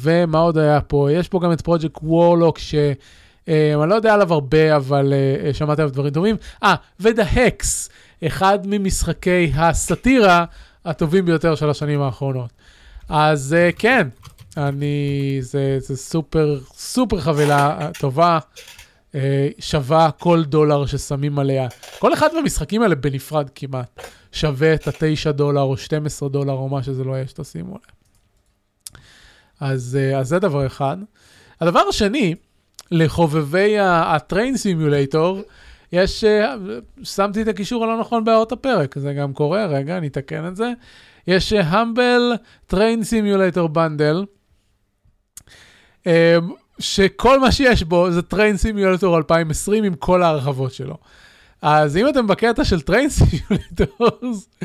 [0.00, 1.12] ומה עוד היה פה?
[1.12, 2.58] יש פה גם את פרויקט Warlock,
[3.48, 6.36] שאני לא יודע עליו הרבה, אבל uh, שמעתי עליו דברים טובים.
[6.62, 7.90] אה, ו The Hex,
[8.26, 10.44] אחד ממשחקי הסאטירה
[10.84, 12.50] הטובים ביותר של השנים האחרונות.
[13.08, 14.08] אז כן,
[14.56, 18.38] אני, זה, זה סופר, סופר חבילה טובה,
[19.14, 21.68] אה, שווה כל דולר ששמים עליה.
[21.98, 24.00] כל אחד מהמשחקים האלה בנפרד כמעט
[24.32, 27.98] שווה את ה-9 דולר או 12 דולר או מה שזה לא יהיה שתשימו עליה.
[29.60, 30.96] אז, אה, אז זה דבר אחד.
[31.60, 32.34] הדבר השני,
[32.90, 35.40] לחובבי הטריין סימולטור,
[35.92, 36.54] יש, אה,
[37.02, 40.72] שמתי את הקישור הלא נכון בהערות הפרק, זה גם קורה, רגע, אני אתקן את זה.
[41.26, 42.32] יש Humble
[42.66, 44.24] Train Simulator Bundle,
[46.78, 50.96] שכל מה שיש בו זה Train Simulator 2020 עם כל ההרחבות שלו.
[51.62, 54.48] אז אם אתם בקטע של train simulators,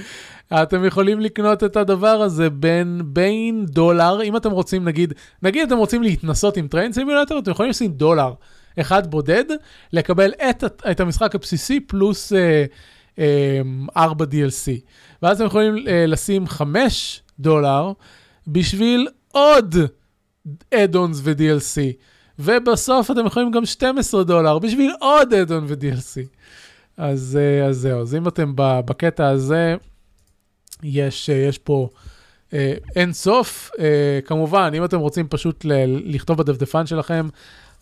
[0.53, 5.77] אתם יכולים לקנות את הדבר הזה בין, בין דולר, אם אתם רוצים, נגיד, נגיד אתם
[5.77, 8.33] רוצים להתנסות עם Train Simulator, אתם יכולים לשים דולר
[8.79, 9.43] אחד בודד,
[9.93, 12.65] לקבל את, את המשחק הבסיסי פלוס אה,
[13.19, 13.61] אה,
[13.97, 14.79] 4 DLC.
[15.21, 17.91] ואז אתם יכולים אה, לשים 5 דולר
[18.47, 19.75] בשביל עוד
[20.73, 21.93] אדונס ו-DLC.
[22.39, 26.27] ובסוף אתם יכולים גם 12 דולר בשביל עוד אדון ו-DLC.
[26.97, 29.75] אז, אה, אז זהו, אז אם אתם בקטע הזה,
[30.83, 31.89] יש, אה, יש פה
[32.53, 33.71] אה, אין סוף.
[33.79, 37.27] אה, כמובן, אם אתם רוצים פשוט ל- לכתוב בדפדפן שלכם,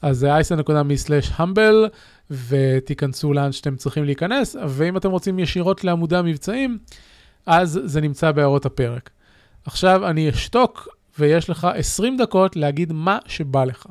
[0.01, 1.87] אז זה אייסן.מי/המבל,
[2.31, 6.77] ותיכנסו לאן שאתם צריכים להיכנס, ואם אתם רוצים ישירות לעמודי המבצעים,
[7.45, 9.09] אז זה נמצא בהערות הפרק.
[9.65, 10.87] עכשיו אני אשתוק,
[11.19, 13.85] ויש לך 20 דקות להגיד מה שבא לך.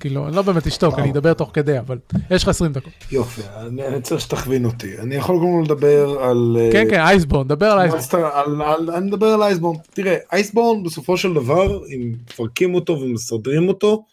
[0.00, 1.98] כאילו, אני לא באמת אשתוק, אני אדבר תוך כדי, אבל
[2.30, 2.92] יש לך 20 דקות.
[3.12, 4.98] יופי, אני, אני צריך שתכווין אותי.
[4.98, 6.56] אני יכול קודם לדבר על...
[6.72, 8.60] כן, כן, אייסבורן, דבר על אייסבורן.
[8.96, 9.76] אני מדבר על אייסבורן.
[9.94, 14.04] תראה, אייסבורן בסופו של דבר, אם מפרקים אותו ומסדרים אותו,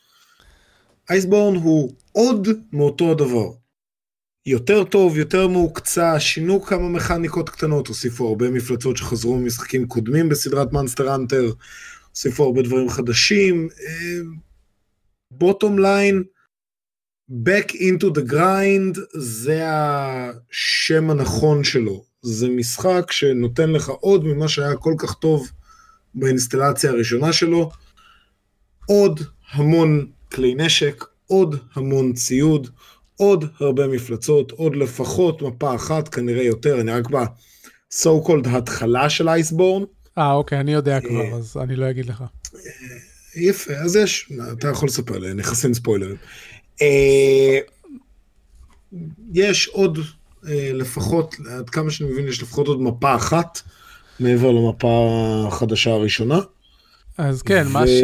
[1.10, 3.50] Iceborne הוא עוד מאותו הדבר.
[4.46, 10.74] יותר טוב, יותר מהוקצע, שינו כמה מכניקות קטנות, הוסיפו הרבה מפלצות שחזרו ממשחקים קודמים בסדרת
[10.74, 11.52] Monster Hunter,
[12.10, 13.70] הוסיפו הרבה דברים חדשים.
[15.32, 16.24] bottom line,
[17.32, 22.04] back into the grind, זה השם הנכון שלו.
[22.22, 25.52] זה משחק שנותן לך עוד ממה שהיה כל כך טוב
[26.16, 27.70] באינסטלציה הראשונה שלו,
[28.86, 29.20] עוד
[29.52, 32.70] המון כלי נשק, עוד המון ציוד,
[33.16, 39.30] עוד הרבה מפלצות, עוד לפחות מפה אחת, כנראה יותר, אני רק ב-so called התחלה של
[39.30, 39.84] אייסבורן.
[40.18, 42.24] אה, אוקיי, אני יודע כבר, אז אני לא אגיד לך.
[43.38, 46.16] יפה, אז יש, אתה יכול לספר לי, נכנסים ספוילרים.
[46.82, 47.60] אה,
[49.34, 50.00] יש עוד,
[50.48, 53.62] אה, לפחות, עד כמה שאני מבין, יש לפחות עוד מפה אחת,
[54.20, 56.40] מעבר למפה החדשה הראשונה.
[57.18, 57.70] אז כן, ו...
[57.70, 58.04] מה ש...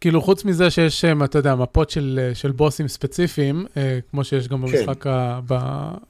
[0.00, 3.66] כאילו, חוץ מזה שיש, אתה יודע, מפות של, של בוסים ספציפיים,
[4.10, 5.10] כמו שיש גם במשחק, כן.
[5.10, 5.54] ה, ב,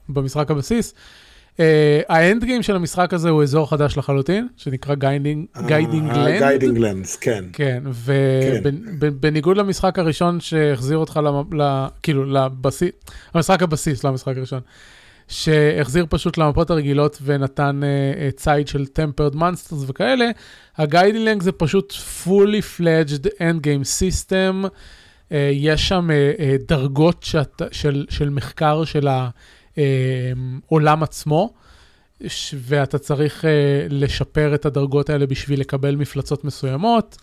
[0.09, 0.93] במשחק הבסיס,
[2.09, 6.39] ה end game של המשחק הזה הוא אזור חדש לחלוטין, שנקרא Guiding Land.
[6.39, 7.45] Guiding Lands, כן.
[7.53, 7.83] כן,
[8.99, 11.19] ובניגוד למשחק הראשון שהחזיר אותך,
[12.03, 12.91] כאילו, לבסיס,
[13.33, 14.61] המשחק הבסיס, לא המשחק הראשון.
[15.27, 20.29] שהחזיר פשוט למפות הרגילות ונתן uh, ציד של tempered monsters וכאלה,
[20.77, 21.93] ה Guiding Lands זה פשוט
[22.25, 24.67] fully fledged end game system,
[25.51, 26.09] יש שם
[26.67, 27.25] דרגות
[27.71, 29.07] של, של מחקר של
[29.77, 31.53] העולם עצמו,
[32.27, 33.47] ש, ואתה צריך uh,
[33.89, 37.17] לשפר את הדרגות האלה בשביל לקבל מפלצות מסוימות,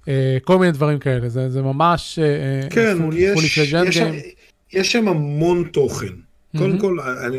[0.00, 0.06] uh,
[0.44, 4.42] כל מיני דברים כאלה, זה, זה ממש uh, כן, full, יש, end game.
[4.72, 6.12] יש שם המון תוכן.
[6.58, 7.38] קודם כל, אני,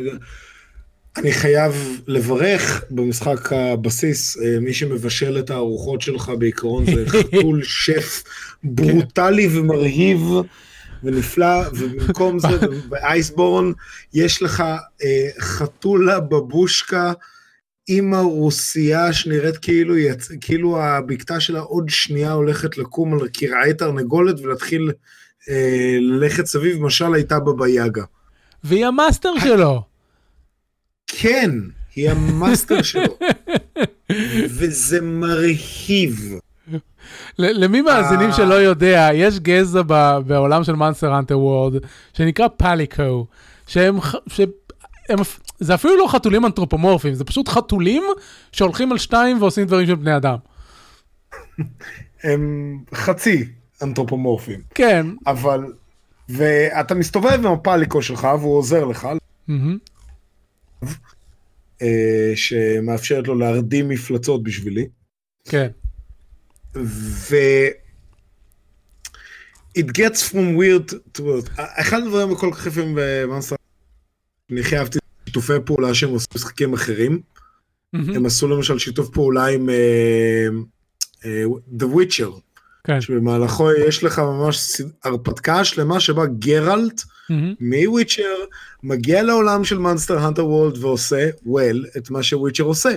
[1.18, 8.24] אני חייב לברך במשחק הבסיס, מי שמבשל את הארוחות שלך בעיקרון זה חתול שף
[8.64, 10.22] ברוטלי ומרהיב
[11.04, 12.48] ונפלא, ובמקום זה
[12.90, 13.72] באייסבורן
[14.14, 14.64] יש לך
[15.40, 17.14] חתולה בבושקה.
[17.90, 20.32] אימא רוסייה שנראית כאילו, יצ...
[20.42, 24.92] כאילו הבקתה שלה עוד שנייה הולכת לקום על קרעי תרנגולת ולהתחיל
[25.50, 28.04] אה, ללכת סביב, משל הייתה בבייגה.
[28.64, 29.84] והיא המאסטר שלו.
[31.08, 31.52] כן,
[31.96, 33.18] היא המאסטר שלו.
[34.58, 36.40] וזה מרהיב.
[37.40, 38.34] למי מאזינים אה.
[38.34, 39.82] שלא יודע, יש גזע
[40.28, 41.74] בעולם של מאנסטר אנטר וורד,
[42.14, 43.26] שנקרא פליקו,
[43.68, 44.50] שהם, שהם,
[45.60, 48.04] זה אפילו לא חתולים אנתרופומורפיים, זה פשוט חתולים
[48.52, 50.38] שהולכים על שתיים ועושים דברים של בני אדם.
[52.24, 53.46] הם חצי
[53.82, 54.62] אנתרופומורפיים.
[54.76, 55.08] כן.
[55.28, 55.66] אבל
[56.30, 59.08] ואתה מסתובב עם הפליקו שלך והוא עוזר לך,
[61.82, 64.88] אה, שמאפשרת לו להרדים מפלצות בשבילי.
[65.48, 65.68] כן.
[66.76, 67.36] ו...
[69.78, 71.50] it gets from weird to weird.
[71.58, 73.56] אחד הדברים הכל כך יפים במאנסטר,
[74.52, 77.22] אני חייבתי שיתופי פעולה שהם עושים משחקים אחרים.
[77.94, 81.26] הם עשו למשל שיתוף פעולה עם uh, uh,
[81.80, 82.40] The Witcher.
[82.84, 83.02] כן.
[83.02, 87.34] שבמהלכו יש לך ממש הרפתקה שלמה שבה גרלט mm-hmm.
[87.60, 88.36] מ Witcher
[88.84, 92.90] מגיע לעולם של Monster Hunter World ועושה, well, את מה ש witcher עושה,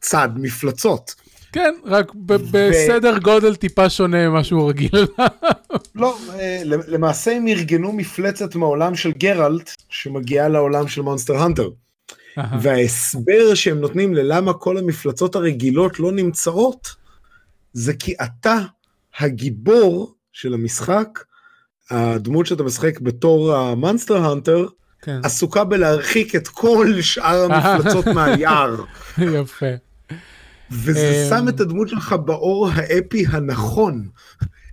[0.00, 1.14] צד מפלצות.
[1.56, 3.20] כן, רק בסדר ו...
[3.20, 5.06] גודל טיפה שונה ממה שהוא רגיל.
[5.94, 11.68] לא, אה, למעשה הם ארגנו מפלצת מעולם של גרלט שמגיעה לעולם של Monster Hunter.
[12.60, 16.94] וההסבר שהם נותנים ללמה כל המפלצות הרגילות לא נמצאות,
[17.72, 18.58] זה כי אתה
[19.18, 21.08] הגיבור של המשחק,
[21.90, 24.66] הדמות שאתה משחק בתור ה monster hunter,
[25.02, 25.20] כן.
[25.24, 28.76] עסוקה בלהרחיק את כל שאר המפלצות מהיער.
[29.40, 29.66] יפה.
[30.70, 34.08] וזה שם את הדמות שלך באור האפי הנכון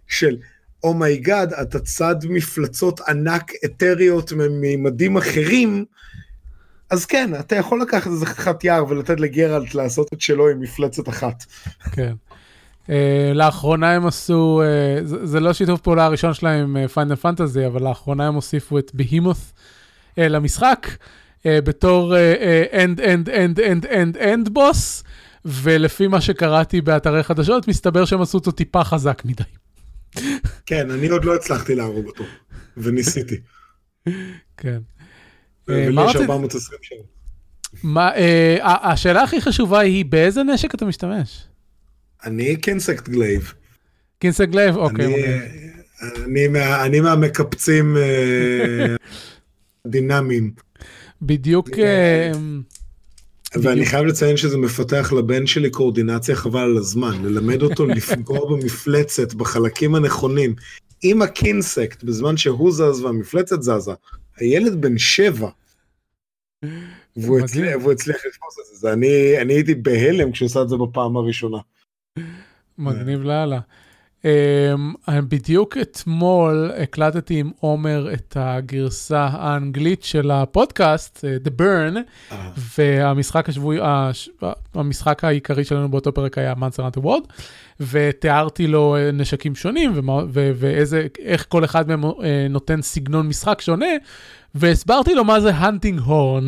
[0.08, 0.36] של
[0.84, 5.86] oh my god, oh אתה צד מפלצות ענק אתריות מממדים אחרים,
[6.90, 10.60] אז כן, אתה יכול לקחת איזה חתיכת יער ולתת ל Geralt לעשות את שלו עם
[10.60, 11.46] מפלצת אחת.
[11.92, 12.14] כן.
[12.84, 12.89] אה,
[13.34, 17.68] לאחרונה הם עשו, אה, זה, זה לא שיתוף פעולה הראשון שלהם עם Final אה, Fantasy,
[17.68, 22.16] אבל לאחרונה הם הוסיפו את Behemoth אה, למשחק, אה, בתור
[22.74, 25.04] end end end end end end boss,
[25.46, 29.44] ולפי מה שקראתי באתרי חדשות, מסתבר שהם עשו אותו טיפה חזק מדי.
[30.66, 32.24] כן, אני עוד לא הצלחתי להרוג אותו,
[32.78, 33.36] וניסיתי.
[34.58, 34.80] כן.
[35.68, 37.06] ולי יש 420 שעות.
[37.84, 38.12] מה,
[38.64, 41.48] השאלה הכי חשובה היא, באיזה נשק אתה משתמש?
[42.24, 43.54] אני Insect Glaive.
[44.20, 45.06] Insect Glaive, אוקיי.
[46.26, 48.96] אני, מה, אני מהמקפצים אה,
[49.92, 50.52] דינמיים.
[51.22, 51.70] בדיוק.
[53.62, 59.34] ואני חייב לציין שזה מפתח לבן שלי קואורדינציה חבל על הזמן, ללמד אותו לפגוע במפלצת
[59.34, 60.56] בחלקים הנכונים
[61.04, 63.92] עם הקינסקט בזמן שהוא זז והמפלצת זזה.
[64.38, 65.50] הילד בן שבע.
[67.18, 71.58] והוא הצליח, לתפוס את זה, אני, אני הייתי בהלם כשהוא עשה את זה בפעם הראשונה.
[72.78, 73.60] מגניב לאללה.
[74.24, 81.98] Um, בדיוק אתמול הקלטתי עם עומר את הגרסה האנגלית של הפודקאסט, uh, The Burn,
[82.32, 82.34] uh.
[82.78, 83.80] והמשחק השבועי,
[84.74, 87.34] המשחק העיקרי שלנו באותו פרק היה Monster Hunter World,
[87.80, 92.04] ותיארתי לו אה, נשקים שונים ואיזה, איך כל אחד מהם
[92.50, 93.92] נותן סגנון משחק שונה,
[94.56, 96.46] והסברתי לו מה זה Hunting Horn,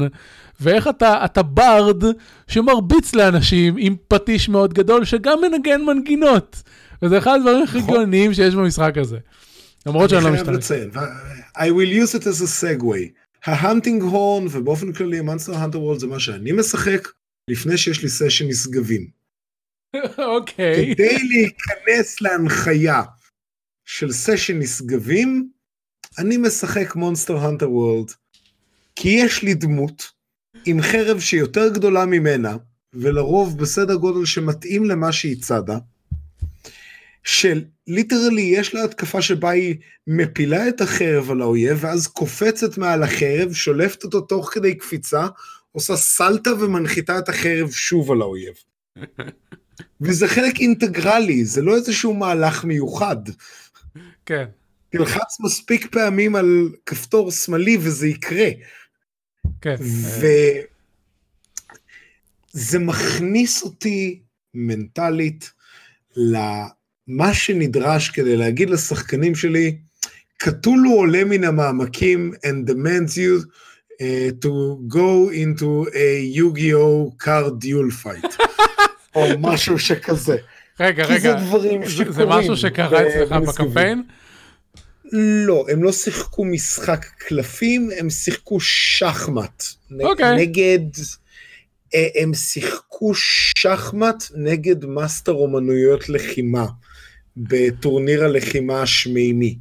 [0.62, 2.04] ואיך אתה, אתה bard
[2.48, 6.64] שמרביץ לאנשים עם פטיש מאוד גדול שגם מנגן מנגינות.
[7.02, 7.94] וזה אחד הדברים הכי נכון.
[7.94, 9.18] גאוניים שיש במשחק הזה.
[9.86, 10.72] למרות שאני לא משתמש.
[11.58, 13.26] I will use it as a segue.
[13.46, 17.08] ה Hunting Horn ובאופן כללי ה Monster Hunter World זה מה שאני משחק
[17.50, 19.08] לפני שיש לי סשן נשגבים.
[20.36, 20.96] אוקיי.
[20.96, 23.04] כדי להיכנס להנחיה
[23.86, 25.50] של סשן נשגבים,
[26.18, 28.12] אני משחק Monster Hunter World,
[28.96, 30.12] כי יש לי דמות
[30.66, 32.58] עם חרב שיותר גדולה ממנה,
[32.94, 35.78] ולרוב בסדר גודל שמתאים למה שהיא צדה,
[37.26, 39.76] ש literally יש לה התקפה שבה היא
[40.08, 45.28] מפילה את החרב על האויב, ואז קופצת מעל החרב, שולפת אותו תוך כדי קפיצה,
[45.72, 48.56] עושה סלטה ומנחיתה את החרב שוב על האויב.
[50.02, 53.18] וזה חלק אינטגרלי, זה לא איזשהו מהלך מיוחד.
[54.26, 54.46] כן.
[54.90, 58.50] תלחץ מספיק פעמים על כפתור שמאלי וזה יקרה.
[59.62, 59.76] כן.
[62.54, 64.20] וזה מכניס אותי
[64.54, 65.52] מנטלית
[67.08, 69.78] למה שנדרש כדי להגיד לשחקנים שלי,
[70.38, 73.46] קטולו עולה מן המעמקים and demands you
[73.94, 77.26] uh, to go into a Yu-Gi-Oh!
[77.26, 78.44] card duel fight.
[79.15, 80.38] או משהו שכזה.
[80.80, 82.12] רגע, רגע, זה דברים שקורים.
[82.12, 84.04] זה משהו שקרה אצלך בקמפיין?
[85.12, 89.63] לא, הם לא שיחקו משחק קלפים, הם שיחקו שחמט.
[89.63, 90.04] Okay.
[90.04, 90.36] אוקיי.
[90.38, 90.80] נגד...
[91.96, 96.65] אה, הם שיחקו שחמט נגד מאסטר אומנויות לחימה
[97.38, 99.58] בטורניר הלחימה השמימי.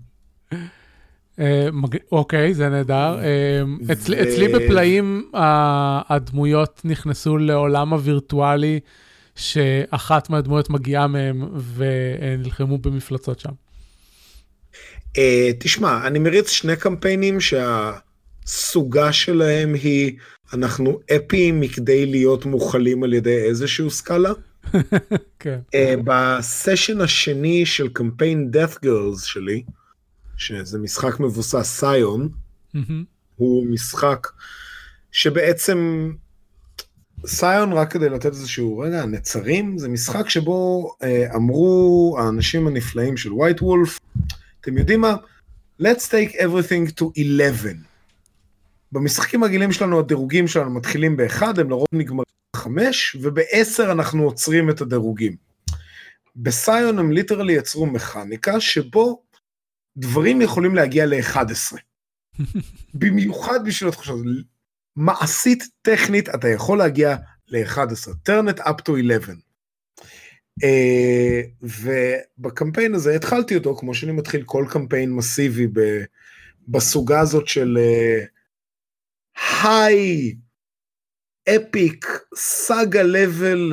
[1.39, 1.69] אה,
[2.13, 3.19] אוקיי, זה נהדר.
[3.23, 3.63] אה,
[4.23, 5.31] אצלי בפלאים
[6.09, 8.81] הדמויות נכנסו לעולם הווירטואלי
[9.37, 13.51] שאחת מהדמויות מגיעה מהם ונלחמו במפלצות שם.
[15.17, 15.21] Uh,
[15.59, 20.13] תשמע, אני מריץ שני קמפיינים שהסוגה שלהם היא,
[20.53, 24.31] אנחנו אפיים מכדי להיות מוכלים על ידי איזשהו סקאלה.
[25.39, 25.59] כן.
[25.75, 29.63] uh, בסשן השני של קמפיין Death Girls שלי,
[30.37, 32.29] שזה משחק מבוסס סיון,
[33.37, 34.27] הוא משחק
[35.13, 36.13] שבעצם
[37.27, 43.33] סיון, רק כדי לתת איזשהו רגע, נצרים, זה משחק שבו uh, אמרו האנשים הנפלאים של
[43.33, 43.99] ווייט וולף,
[44.61, 45.17] אתם יודעים מה?
[45.83, 47.73] let's take everything to 11.
[48.93, 52.24] במשחקים הרגילים שלנו הדירוגים שלנו מתחילים ב-1, הם לרוב נגמרים
[52.69, 55.37] ב-5, וב-10 אנחנו עוצרים את הדירוגים.
[56.37, 59.23] בסיון הם ליטרלי יצרו מכניקה שבו
[59.97, 61.77] דברים יכולים להגיע ל-11.
[62.95, 64.27] במיוחד בשביל התחושה הזאת.
[64.97, 67.17] מעשית, טכנית, אתה יכול להגיע
[67.49, 68.29] ל-11.
[68.29, 69.35] turn it up to 11.
[70.63, 71.67] Uh,
[72.39, 75.81] ובקמפיין הזה התחלתי אותו כמו שאני מתחיל כל קמפיין מסיבי ב,
[76.69, 77.79] בסוגה הזאת של
[79.63, 80.35] היי
[81.49, 83.73] אפיק סאגה לבל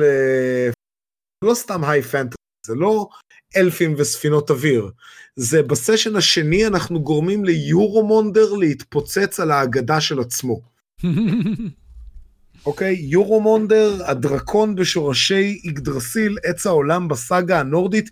[1.44, 3.08] לא סתם היי פנטסי זה לא
[3.56, 4.90] אלפים וספינות אוויר
[5.36, 10.60] זה בסשן השני אנחנו גורמים ליורומונדר להתפוצץ על האגדה של עצמו.
[12.66, 12.96] אוקיי?
[13.00, 18.10] יורומונדר, הדרקון בשורשי יגדרסיל, עץ העולם בסאגה הנורדית,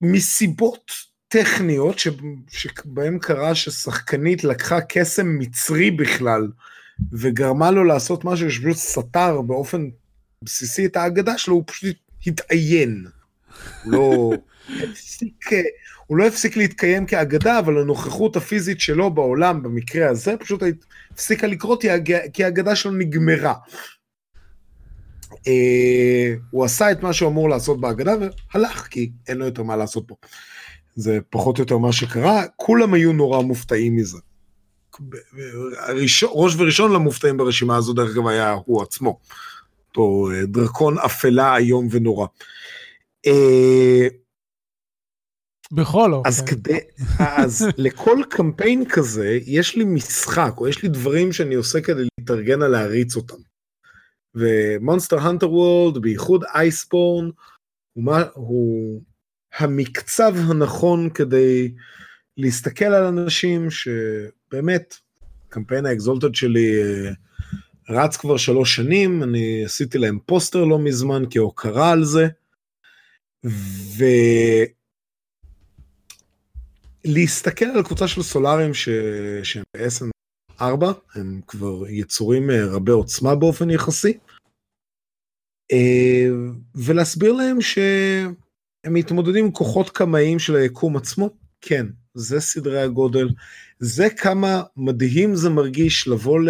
[0.00, 0.90] מסיבות
[1.28, 1.98] טכניות
[2.48, 6.48] שבהם קרה ששחקנית לקחה קסם מצרי בכלל,
[7.12, 9.88] וגרמה לו לעשות משהו שפשוט סתר באופן
[10.42, 13.06] בסיסי את האגדה שלו, הוא פשוט התעיין.
[13.86, 14.32] לא
[14.82, 15.50] הפסיק,
[16.06, 20.62] הוא לא הפסיק להתקיים כאגדה, אבל הנוכחות הפיזית שלו בעולם, במקרה הזה, פשוט
[21.12, 21.84] הפסיקה לקרות
[22.32, 23.54] כי האגדה שלו נגמרה.
[25.46, 28.12] אה, הוא עשה את מה שהוא אמור לעשות בהגדה
[28.54, 30.14] והלך, כי אין לו יותר מה לעשות פה.
[30.96, 34.18] זה פחות או יותר מה שקרה, כולם היו נורא מופתעים מזה.
[36.22, 39.18] ראש וראשון למופתעים ברשימה הזו, דרך אגב, היה הוא עצמו.
[39.88, 42.26] אותו אה, דרקון אפלה איום ונורא.
[43.26, 44.06] אה,
[45.72, 46.28] בכל אופן.
[46.28, 46.78] אז כדי,
[47.38, 52.62] אז לכל קמפיין כזה, יש לי משחק, או יש לי דברים שאני עושה כדי להתארגן
[52.62, 53.36] על להריץ אותם.
[54.34, 57.30] ו Monster Hunter World, בייחוד Iceborne,
[57.92, 59.02] הוא, הוא
[59.58, 61.74] המקצב הנכון כדי
[62.36, 64.94] להסתכל על אנשים שבאמת,
[65.48, 67.10] קמפיין האקזולטד שלי אה,
[67.88, 72.28] רץ כבר שלוש שנים, אני עשיתי להם פוסטר לא מזמן כהוקרה על זה,
[77.06, 78.88] ולהסתכל על קבוצה של סולארים ש...
[79.42, 80.10] שהם ב-SN
[80.60, 84.18] 4, הם כבר יצורים אה, רבי עוצמה באופן יחסי,
[85.72, 86.26] אה,
[86.74, 88.34] ולהסביר להם שהם
[88.94, 91.30] מתמודדים עם כוחות קמאיים של היקום עצמו,
[91.60, 93.28] כן, זה סדרי הגודל,
[93.78, 96.40] זה כמה מדהים זה מרגיש לבוא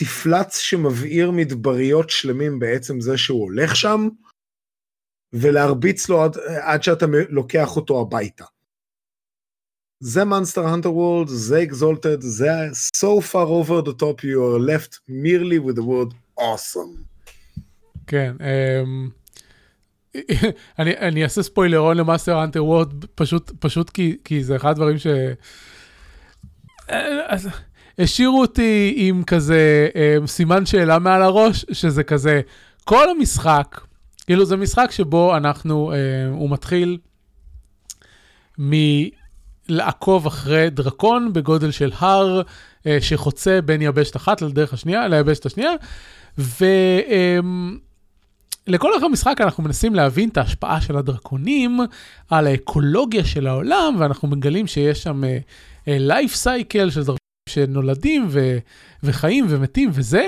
[0.00, 4.08] לתפלץ שמבעיר מדבריות שלמים בעצם זה שהוא הולך שם,
[5.32, 8.44] ולהרביץ לו עד, עד שאתה לוקח אותו הביתה.
[10.00, 12.48] זה מונסטר הנטר וולד, זה אקזולטד, זה
[12.96, 17.02] so far over the top you are left merely with the word awesome.
[18.06, 19.10] כן, אמ,
[20.78, 24.98] אני, אני אעשה ספוילרון ל Monster Hunter World, פשוט, פשוט כי, כי זה אחד הדברים
[24.98, 25.06] ש...
[27.98, 32.40] השאירו אותי עם כזה אמ, סימן שאלה מעל הראש, שזה כזה,
[32.84, 33.80] כל המשחק,
[34.26, 36.98] כאילו זה משחק שבו אנחנו, אמ, הוא מתחיל
[38.58, 42.42] מלעקוב אחרי דרקון בגודל של הר
[43.00, 45.72] שחוצה בין יבשת אחת לדרך השנייה, ליבשת השנייה,
[46.38, 46.64] ו...
[47.06, 47.86] Um,
[48.66, 51.80] לכל אורך המשחק אנחנו מנסים להבין את ההשפעה של הדרקונים
[52.30, 57.16] על האקולוגיה של העולם, ואנחנו מגלים שיש שם uh, life cycle של דרקונים
[57.48, 58.58] שנולדים ו-
[59.02, 60.26] וחיים ומתים וזה.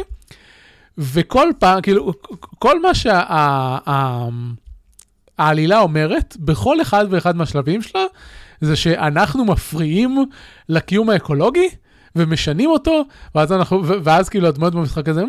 [0.99, 2.13] וכל פעם, כאילו,
[2.59, 2.95] כל מה
[5.39, 8.05] שהעלילה שה- אומרת, בכל אחד ואחד מהשלבים שלה,
[8.61, 10.25] זה שאנחנו מפריעים
[10.69, 11.69] לקיום האקולוגי,
[12.17, 13.03] ומשנים אותו,
[13.35, 15.25] ואז אנחנו, ואז כאילו הדמות במשחק הזה,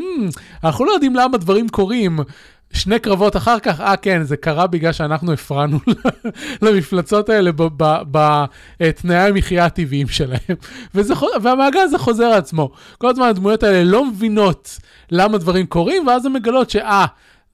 [0.63, 2.19] אנחנו לא יודעים למה דברים קורים,
[2.73, 5.79] שני קרבות אחר כך, אה כן, זה קרה בגלל שאנחנו הפרענו
[6.61, 7.51] למפלצות האלה
[8.11, 10.55] בתנאי המחיה הטבעיים שלהם.
[10.95, 11.13] וזה,
[11.43, 12.71] והמעגל הזה חוזר עצמו.
[12.97, 14.77] כל הזמן הדמויות האלה לא מבינות
[15.11, 17.05] למה דברים קורים, ואז הן מגלות שאה,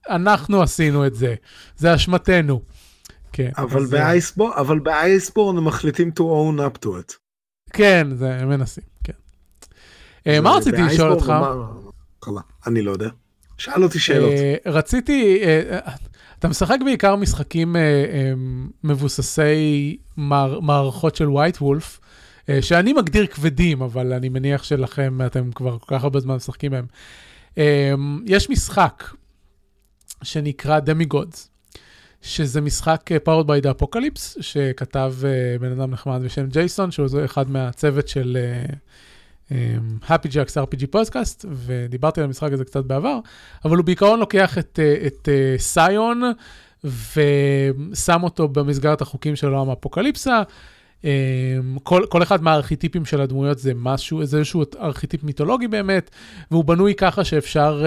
[0.09, 1.35] אנחנו עשינו את זה,
[1.77, 2.61] זה אשמתנו.
[3.31, 3.89] כן, אבל, אז...
[3.89, 7.13] באייסבור, אבל באייסבור הם מחליטים to own up to it.
[7.73, 9.13] כן, זה, הם מנסים, כן.
[10.27, 11.33] אה, מה רציתי לשאול אותך?
[12.67, 13.09] אני לא יודע.
[13.57, 14.31] שאל אותי שאלות.
[14.31, 15.89] Uh, רציתי, uh,
[16.39, 17.75] אתה משחק בעיקר משחקים
[18.83, 21.99] מבוססי מער, מערכות של ווייט וולף,
[22.61, 26.85] שאני מגדיר כבדים, אבל אני מניח שלכם, אתם כבר כל כך הרבה זמן משחקים בהם.
[28.25, 29.03] יש משחק
[30.23, 31.49] שנקרא דמיגודס,
[32.21, 35.13] שזה משחק powered by the apocalypse, שכתב
[35.59, 38.37] בן אדם נחמד בשם ג'ייסון, שהוא אחד מהצוות של...
[39.49, 39.53] Uh,
[40.07, 43.19] Happy Jacks RPG פודקאסט, ודיברתי על המשחק הזה קצת בעבר,
[43.65, 46.21] אבל הוא בעיקרון לוקח את, אה, את אה, סיון
[46.83, 50.41] ושם אותו במסגרת החוקים של עולם האפוקליפסה.
[51.83, 56.09] כל, כל אחד מהארכיטיפים של הדמויות זה משהו, זה איזשהו ארכיטיפ מיתולוגי באמת,
[56.51, 57.85] והוא בנוי ככה שאפשר,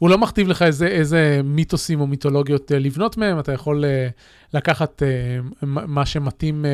[0.00, 3.84] הוא לא מכתיב לך איזה, איזה מיתוסים או מיתולוגיות לבנות מהם, אתה יכול
[4.54, 5.02] לקחת
[5.62, 6.64] מה שמתאים,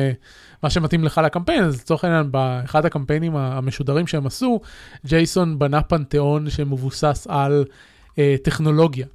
[0.63, 4.61] מה שמתאים לך לקמפיין, אז לצורך העניין, באחד הקמפיינים המשודרים שהם עשו,
[5.05, 7.65] ג'ייסון בנה פנתיאון שמבוסס על
[8.43, 9.07] טכנולוגיה.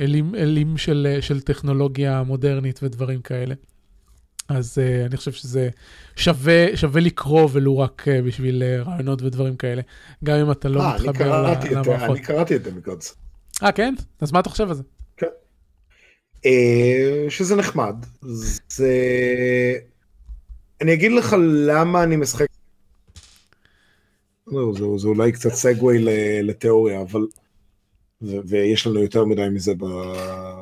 [0.00, 3.54] אלים, אלים של, של טכנולוגיה מודרנית ודברים כאלה.
[4.48, 5.68] אז uh, אני חושב שזה
[6.16, 9.82] שווה, שווה לקרוא ולו רק uh, בשביל uh, רעיונות ודברים כאלה,
[10.24, 12.16] גם אם אתה לא 아, מתחבר למערכות.
[12.16, 13.16] אני קראתי את דמיקודס.
[13.62, 13.94] אה, כן?
[14.20, 14.82] אז מה אתה חושב על זה?
[15.16, 15.26] כן.
[17.28, 17.96] שזה נחמד.
[18.68, 18.92] זה...
[20.80, 22.46] אני אגיד לך למה אני משחק.
[24.46, 25.98] לא, זה, זה אולי קצת סגווי
[26.42, 27.20] לתיאוריה, אבל...
[28.22, 29.72] ויש לנו יותר מדי מזה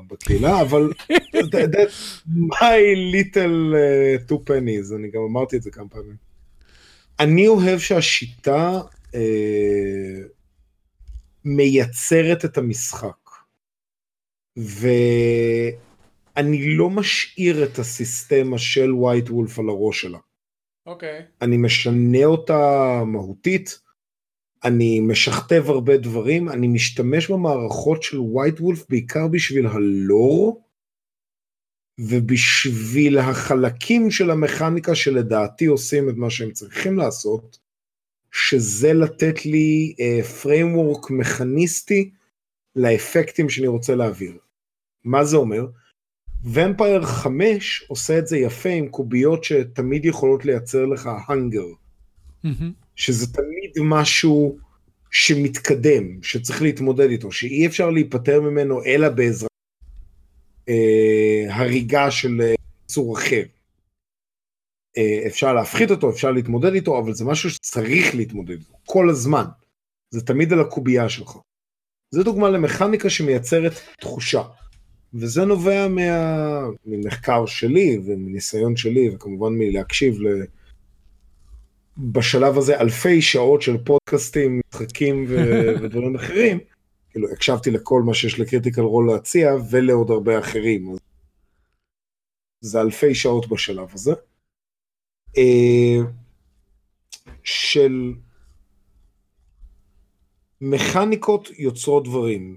[0.09, 0.93] בקהילה, אבל
[1.35, 2.79] that's my
[3.13, 6.17] little uh, two pennies, אני גם אמרתי את זה כמה פעמים.
[7.21, 8.81] אני אוהב שהשיטה
[9.13, 9.17] uh,
[11.45, 13.31] מייצרת את המשחק,
[14.57, 15.67] ואני
[16.77, 20.19] לא משאיר את הסיסטמה של white wolf על הראש שלה.
[20.87, 21.19] אוקיי.
[21.19, 21.23] Okay.
[21.43, 23.86] אני משנה אותה מהותית.
[24.65, 30.63] אני משכתב הרבה דברים, אני משתמש במערכות של ווייט וולף בעיקר בשביל הלור,
[31.99, 37.59] ובשביל החלקים של המכניקה שלדעתי עושים את מה שהם צריכים לעשות,
[38.33, 42.11] שזה לתת לי uh, framework מכניסטי
[42.77, 44.39] לאפקטים שאני רוצה להעביר.
[45.05, 45.67] מה זה אומר?
[46.45, 51.67] ומפייר 5 עושה את זה יפה עם קוביות שתמיד יכולות לייצר לך האנגר.
[52.45, 52.86] Mm-hmm.
[52.97, 54.59] שזה תמיד משהו
[55.11, 59.51] שמתקדם, שצריך להתמודד איתו, שאי אפשר להיפטר ממנו אלא בעזרת
[60.69, 62.55] אה, הריגה של אה,
[62.87, 63.43] צור אחר.
[64.99, 69.45] אה, אפשר להפחית אותו, אפשר להתמודד איתו, אבל זה משהו שצריך להתמודד איתו, כל הזמן.
[70.11, 71.37] זה תמיד על הקובייה שלך.
[72.11, 74.43] זו דוגמה למכניקה שמייצרת תחושה.
[75.15, 76.63] וזה נובע מה...
[76.87, 80.27] ממחקר שלי ומניסיון שלי, וכמובן מלהקשיב ל...
[81.99, 86.59] בשלב הזה אלפי שעות של פודקאסטים, משחקים ו- ודברים אחרים,
[87.11, 90.91] כאילו הקשבתי לכל מה שיש לקריטיקל רול להציע ולעוד הרבה אחרים.
[90.93, 90.99] אז
[92.61, 94.13] זה אלפי שעות בשלב הזה.
[95.39, 95.99] אה,
[97.43, 98.15] של
[100.61, 102.57] מכניקות יוצרות דברים.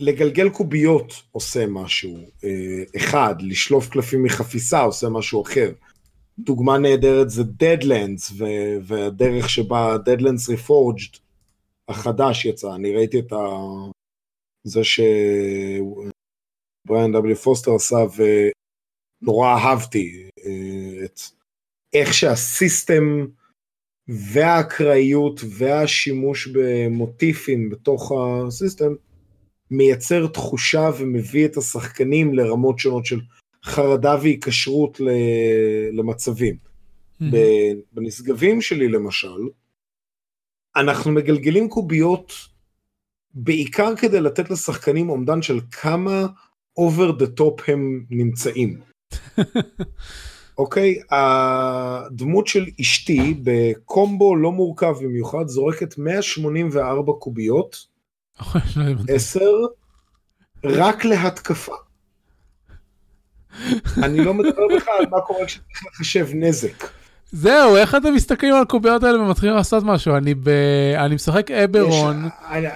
[0.00, 5.72] לגלגל קוביות עושה משהו אה, אחד, לשלוף קלפים מחפיסה עושה משהו אחר.
[6.38, 8.42] דוגמה נהדרת זה Deadlands
[8.86, 11.18] והדרך שבה Deadlands Reforged
[11.88, 13.36] החדש יצא, אני ראיתי את ה...
[14.64, 15.04] זה שבריאן
[17.14, 17.34] W.
[17.34, 17.96] פוסטר עשה
[19.22, 21.20] ונורא אהבתי אה, את
[21.92, 23.26] איך שהסיסטם
[24.08, 28.94] והאקראיות והשימוש במוטיפים בתוך הסיסטם
[29.70, 33.20] מייצר תחושה ומביא את השחקנים לרמות שונות של
[33.66, 35.00] חרדה והיקשרות
[35.92, 36.56] למצבים.
[36.56, 37.24] Mm-hmm.
[37.92, 39.38] בנשגבים שלי למשל,
[40.76, 42.32] אנחנו מגלגלים קוביות
[43.34, 46.26] בעיקר כדי לתת לשחקנים אומדן של כמה
[46.80, 48.80] over the top הם נמצאים.
[50.58, 57.86] אוקיי, okay, הדמות של אשתי בקומבו לא מורכב במיוחד זורקת 184 קוביות,
[59.08, 59.40] 10,
[60.64, 61.74] רק להתקפה.
[64.02, 66.88] אני לא מדבר בכלל על מה קורה כשצריך לחשב נזק.
[67.32, 70.16] זהו, איך אתם מסתכלים על הקוביות האלה ומתחילים לעשות משהו?
[70.16, 70.48] אני, ב...
[70.96, 72.28] אני משחק Eberron.
[72.50, 72.66] אני,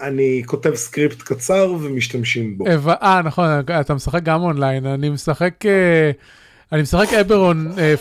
[0.00, 2.64] אני כותב סקריפט קצר ומשתמשים בו.
[2.88, 3.48] אה, נכון,
[3.80, 4.86] אתה משחק גם אונליין.
[4.86, 6.10] אני משחק, אה,
[6.72, 7.94] אני משחק Eberron אה,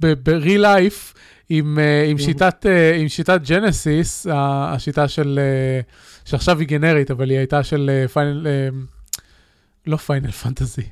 [0.00, 1.16] ב-real life
[1.48, 2.66] עם, אה, עם, שיטת,
[3.00, 5.40] עם שיטת Genesys, השיטה של,
[6.24, 8.46] שעכשיו היא גנרית, אבל היא הייתה של Final,
[9.86, 10.82] לא Final Fantasy.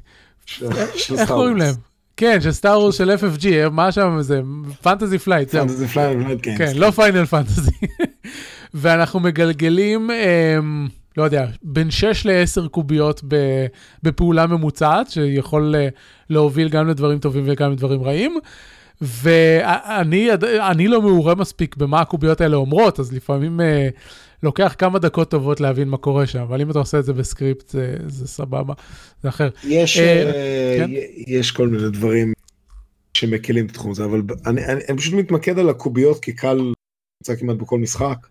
[1.18, 1.74] איך קוראים להם?
[2.16, 4.40] כן, של Star Wars של FFG, מה שם זה?
[4.83, 5.68] Fantasy Flight, זהו.
[5.68, 6.55] Fantasy Flight, כן.
[6.59, 7.70] כן, לא Final Fantasy.
[8.74, 13.22] ואנחנו מגלגלים, אמ, לא יודע, בין 6 ל-10 קוביות
[14.03, 15.88] בפעולה ממוצעת, שיכול אה,
[16.30, 18.38] להוביל גם לדברים טובים וגם לדברים רעים.
[19.01, 23.88] ואני לא מעורה מספיק במה הקוביות האלה אומרות, אז לפעמים אה,
[24.45, 27.68] לוקח כמה דקות טובות להבין מה קורה שם, אבל אם אתה עושה את זה בסקריפט,
[27.68, 28.74] זה, זה סבבה,
[29.22, 29.49] זה אחר.
[29.64, 30.90] יש, אה, אה, כן?
[31.26, 32.32] יש כל מיני דברים
[33.14, 36.72] שמקלים את התחום הזה, אבל אני, אני, אני פשוט מתמקד על הקוביות, כי קל
[37.20, 38.26] נמצא כמעט בכל משחק.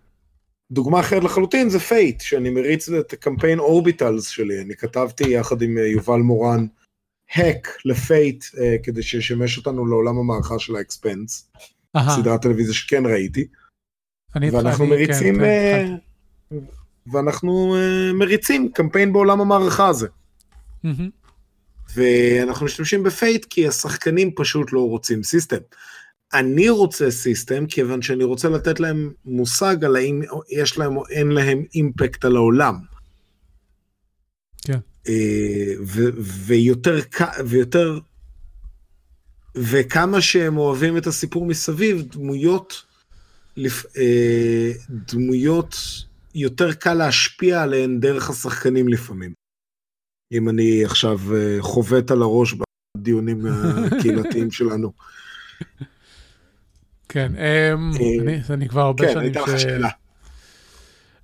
[0.71, 5.77] דוגמה אחרת לחלוטין זה Fate, שאני מריץ את הקמפיין Orbitals שלי, אני כתבתי יחד עם
[5.77, 6.65] אה, יובל מורן,
[7.35, 8.45] hack ל Fate,
[8.83, 11.51] כדי שישמש אותנו לעולם המערכה של ה Expanse,
[12.15, 13.47] סדרת טלוויזיה שכן ראיתי.
[14.35, 15.97] ואנחנו אני, מריצים, כן,
[16.49, 16.57] כן,
[17.11, 20.07] ואנחנו אה, מריצים קמפיין בעולם המערכה הזה.
[21.95, 25.57] ואנחנו משתמשים ב Fate כי השחקנים פשוט לא רוצים system.
[26.33, 31.31] אני רוצה system כיוון שאני רוצה לתת להם מושג על האם יש להם או אין
[31.31, 32.75] להם impact על העולם.
[34.65, 34.79] כן.
[35.07, 35.73] אה,
[36.45, 36.99] ויותר,
[37.45, 37.99] ויותר,
[39.55, 42.83] וכמה שהם אוהבים את הסיפור מסביב, דמויות,
[43.97, 45.75] אה, דמויות
[46.35, 49.33] יותר קל להשפיע עליהן דרך השחקנים לפעמים.
[50.31, 52.55] אם אני עכשיו אה, חובט על הראש
[52.97, 53.45] בדיונים
[53.91, 54.91] הקהילתיים שלנו.
[57.09, 57.91] כן, אמ,
[58.49, 59.37] אני כבר הרבה שנים ש...
[59.37, 59.89] כן, הייתה לך שאלה.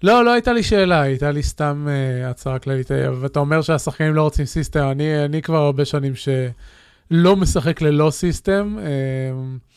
[0.03, 2.91] לא, לא הייתה לי שאלה, הייתה לי סתם uh, הצהרה כללית.
[3.21, 8.77] ואתה אומר שהשחקנים לא רוצים system, אני, אני כבר הרבה שנים שלא משחק ללא system.
[8.77, 9.68] אה,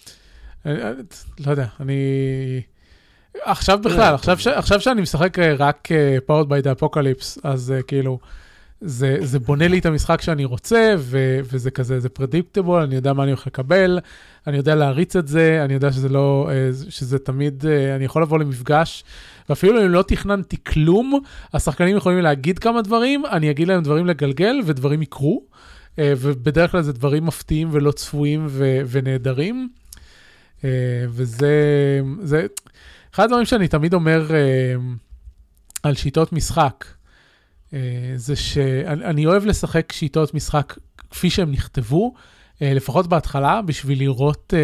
[0.67, 1.95] לא יודע, אני...
[3.45, 4.47] עכשיו בכלל, עכשיו, ש...
[4.47, 8.19] עכשיו שאני משחק רק אה, Powered by the Apocalypse, אז אה, כאילו,
[8.81, 13.13] זה, זה בונה לי את המשחק שאני רוצה, ו, וזה כזה, זה predictable, אני יודע
[13.13, 13.99] מה אני הולך לקבל,
[14.47, 16.51] אני יודע להריץ את זה, אני יודע שזה לא,
[16.89, 17.65] שזה תמיד,
[17.97, 19.05] אני יכול לבוא למפגש.
[19.49, 21.21] ואפילו אם לא תכננתי כלום,
[21.55, 25.43] השחקנים יכולים להגיד כמה דברים, אני אגיד להם דברים לגלגל ודברים יקרו,
[25.99, 29.69] אה, ובדרך כלל זה דברים מפתיעים ולא צפויים ו- ונהדרים.
[30.65, 30.71] אה,
[31.09, 31.51] וזה,
[32.23, 32.47] זה,
[33.15, 34.75] אחד הדברים שאני תמיד אומר אה,
[35.83, 36.85] על שיטות משחק,
[38.17, 40.75] זה שאני אוהב לשחק שיטות משחק
[41.11, 42.15] כפי שהם נכתבו,
[42.61, 44.55] לפחות בהתחלה, בשביל לראות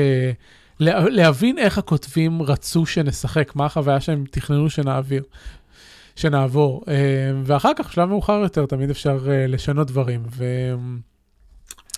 [0.80, 5.22] להבין איך הכותבים רצו שנשחק, מה החוויה שהם תכננו שנעביר,
[6.18, 6.84] שנעבור.
[6.88, 6.94] אה,
[7.44, 10.22] ואחר כך, בשלב מאוחר יותר, תמיד אפשר אה, לשנות דברים.
[10.30, 10.44] ו...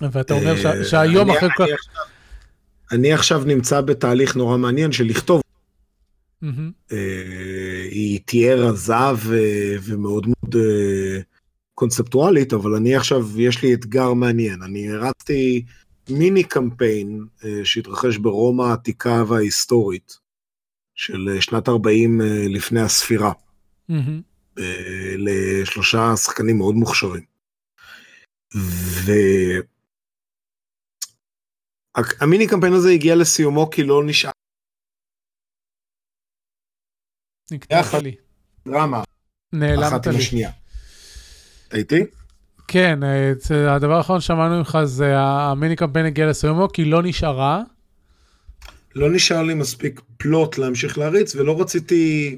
[0.02, 0.54] ואתה אומר.
[0.66, 1.64] אה, שהיום אחרי כל...
[2.92, 5.42] אני עכשיו נמצא בתהליך נורא מעניין של לכתוב.
[7.90, 8.94] היא תהיה רזה
[9.82, 10.56] ומאוד מאוד
[11.74, 14.62] קונספטואלית, אבל אני עכשיו, יש לי אתגר מעניין.
[14.62, 15.64] אני הרצתי
[16.10, 20.18] מיני קמפיין אה, שהתרחש ברומא העתיקה וההיסטורית,
[20.94, 23.32] של אה, שנת 40 אה, לפני הספירה,
[23.90, 24.60] mm-hmm.
[25.16, 27.22] לשלושה שחקנים מאוד מוכשרים.
[31.96, 34.30] והמיני קמפיין הזה הגיע לסיומו כי לא נשאר.
[37.50, 38.16] נקטעת לי.
[38.68, 39.02] דרמה.
[39.52, 40.16] נעלמת לי.
[40.16, 40.50] השנייה.
[41.68, 42.04] אתה איתי?
[42.68, 47.62] כן, אה, הדבר האחרון ששמענו ממך זה המיני קמפיין הגיע לסיומו, כי לא נשארה.
[48.94, 52.36] לא נשאר לי מספיק פלוט להמשיך להריץ, ולא רציתי...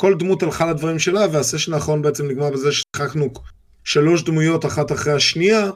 [0.00, 3.32] כל דמות הלכה לדברים שלה, והסשן האחרון בעצם נגמר בזה ששיחקנו
[3.84, 5.70] שלוש דמויות אחת אחרי השנייה,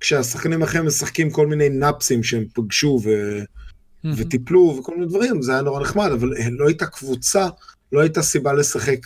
[0.00, 3.08] כשהשחקנים אחרים משחקים כל מיני נאפסים שהם פגשו ו...
[3.08, 4.08] mm-hmm.
[4.16, 7.48] וטיפלו וכל מיני דברים, זה היה נורא נחמד, אבל לא הייתה קבוצה,
[7.92, 8.98] לא הייתה סיבה לשחק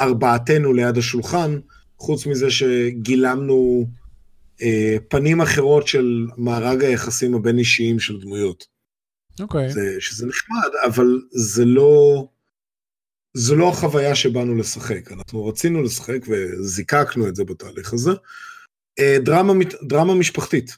[0.00, 1.58] ארבעתנו ליד השולחן.
[1.98, 3.86] חוץ מזה שגילמנו
[4.62, 8.66] אה, פנים אחרות של מארג היחסים הבין אישיים של דמויות.
[9.40, 9.70] אוקיי.
[9.70, 10.00] Okay.
[10.00, 12.26] שזה נחמד, אבל זה לא...
[13.36, 18.10] זו לא החוויה שבאנו לשחק, אנחנו רצינו לשחק וזיקקנו את זה בתהליך הזה.
[18.98, 20.76] אה, דרמה, דרמה משפחתית,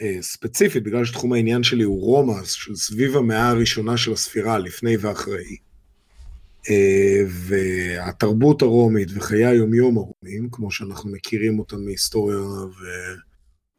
[0.00, 4.96] אה, ספציפית, בגלל שתחום העניין שלי הוא רומא, של סביב המאה הראשונה של הספירה, לפני
[4.96, 5.56] ואחרי.
[6.70, 12.38] אה, והתרבות הרומית וחיי היומיום הרומיים, כמו שאנחנו מכירים אותם מהיסטוריה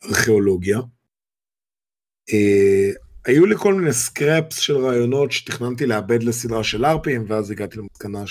[0.03, 0.79] וארכיאולוגיה.
[3.25, 8.27] היו לי כל מיני סקרפס של רעיונות שתכננתי לאבד לסדרה של ארפים, ואז הגעתי למסקנה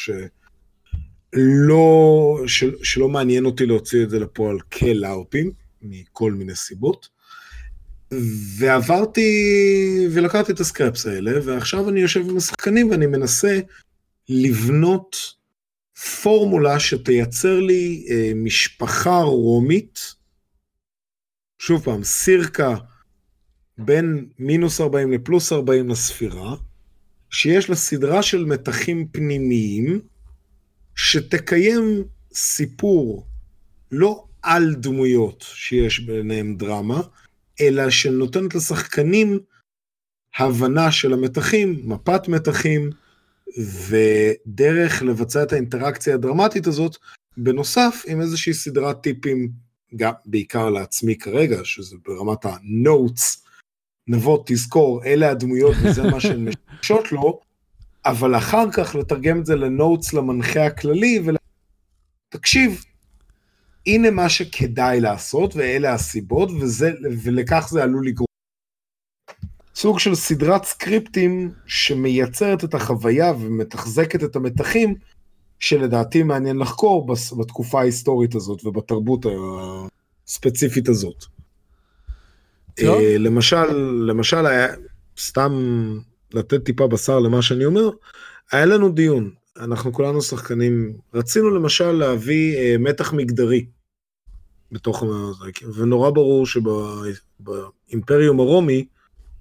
[1.35, 5.53] שלא, של, שלא מעניין אותי להוציא את זה לפועל כלארפים,
[5.83, 7.09] מכל מיני סיבות.
[8.59, 9.31] ועברתי
[10.13, 13.61] ולקחתי את הסקרפס האלה, ועכשיו אני יושב עם השחקנים ואני מנסה
[14.29, 15.17] לבנות
[16.23, 20.15] פורמולה שתייצר לי אה, משפחה רומית,
[21.59, 22.77] שוב פעם, סירקה
[23.79, 26.57] בין מינוס 40 לפלוס 40 לספירה,
[27.31, 30.01] שיש לה סדרה של מתחים פנימיים,
[30.97, 33.27] שתקיים סיפור
[33.93, 37.01] לא על דמויות שיש ביניהם דרמה,
[37.61, 39.39] אלא שנותנת לשחקנים
[40.39, 42.91] הבנה של המתחים, מפת מתחים,
[43.89, 46.97] ודרך לבצע את האינטראקציה הדרמטית הזאת,
[47.37, 49.49] בנוסף עם איזושהי סדרת טיפים,
[49.97, 53.43] גם בעיקר לעצמי כרגע, שזה ברמת ה-notes,
[54.09, 57.41] נבוא, תזכור, אלה הדמויות וזה מה שהן משמשות לו,
[58.05, 61.23] אבל אחר כך לתרגם את זה לנוטס למנחה הכללי,
[62.29, 62.85] ותקשיב,
[63.87, 66.93] הנה מה שכדאי לעשות, ואלה הסיבות, וזה,
[67.23, 68.27] ולכך זה עלול לגרום.
[69.75, 74.95] סוג של סדרת סקריפטים שמייצרת את החוויה ומתחזקת את המתחים
[75.61, 77.07] שלדעתי מעניין לחקור
[77.39, 79.27] בתקופה ההיסטורית הזאת ובתרבות
[80.27, 81.25] הספציפית הזאת.
[82.81, 83.01] טוב.
[83.19, 83.73] למשל,
[84.07, 84.47] למשל,
[85.19, 85.53] סתם
[86.35, 87.91] לתת טיפה בשר למה שאני אומר,
[88.53, 93.67] היה לנו דיון, אנחנו כולנו שחקנים, רצינו למשל להביא אה, מתח מגדרי
[94.73, 98.87] בתוך זה, ונורא ברור שבאימפריום הרומי,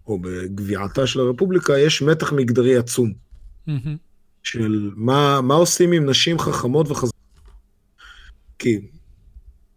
[0.08, 3.14] או בגביעתה של הרפובליקה, יש מתח מגדרי עצום.
[3.68, 3.98] Mm-hmm.
[4.44, 7.12] של מה, מה עושים עם נשים חכמות וחזקות.
[8.60, 8.80] כי,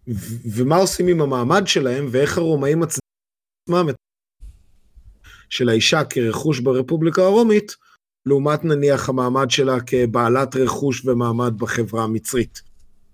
[0.09, 3.89] ו- ומה עושים עם המעמד שלהם, ואיך הרומאים עצמם
[5.55, 7.77] של האישה כרכוש ברפובליקה הרומית,
[8.27, 12.63] לעומת נניח המעמד שלה כבעלת רכוש ומעמד בחברה המצרית,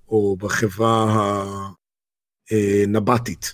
[0.09, 1.47] או בחברה
[2.51, 3.53] הנבטית.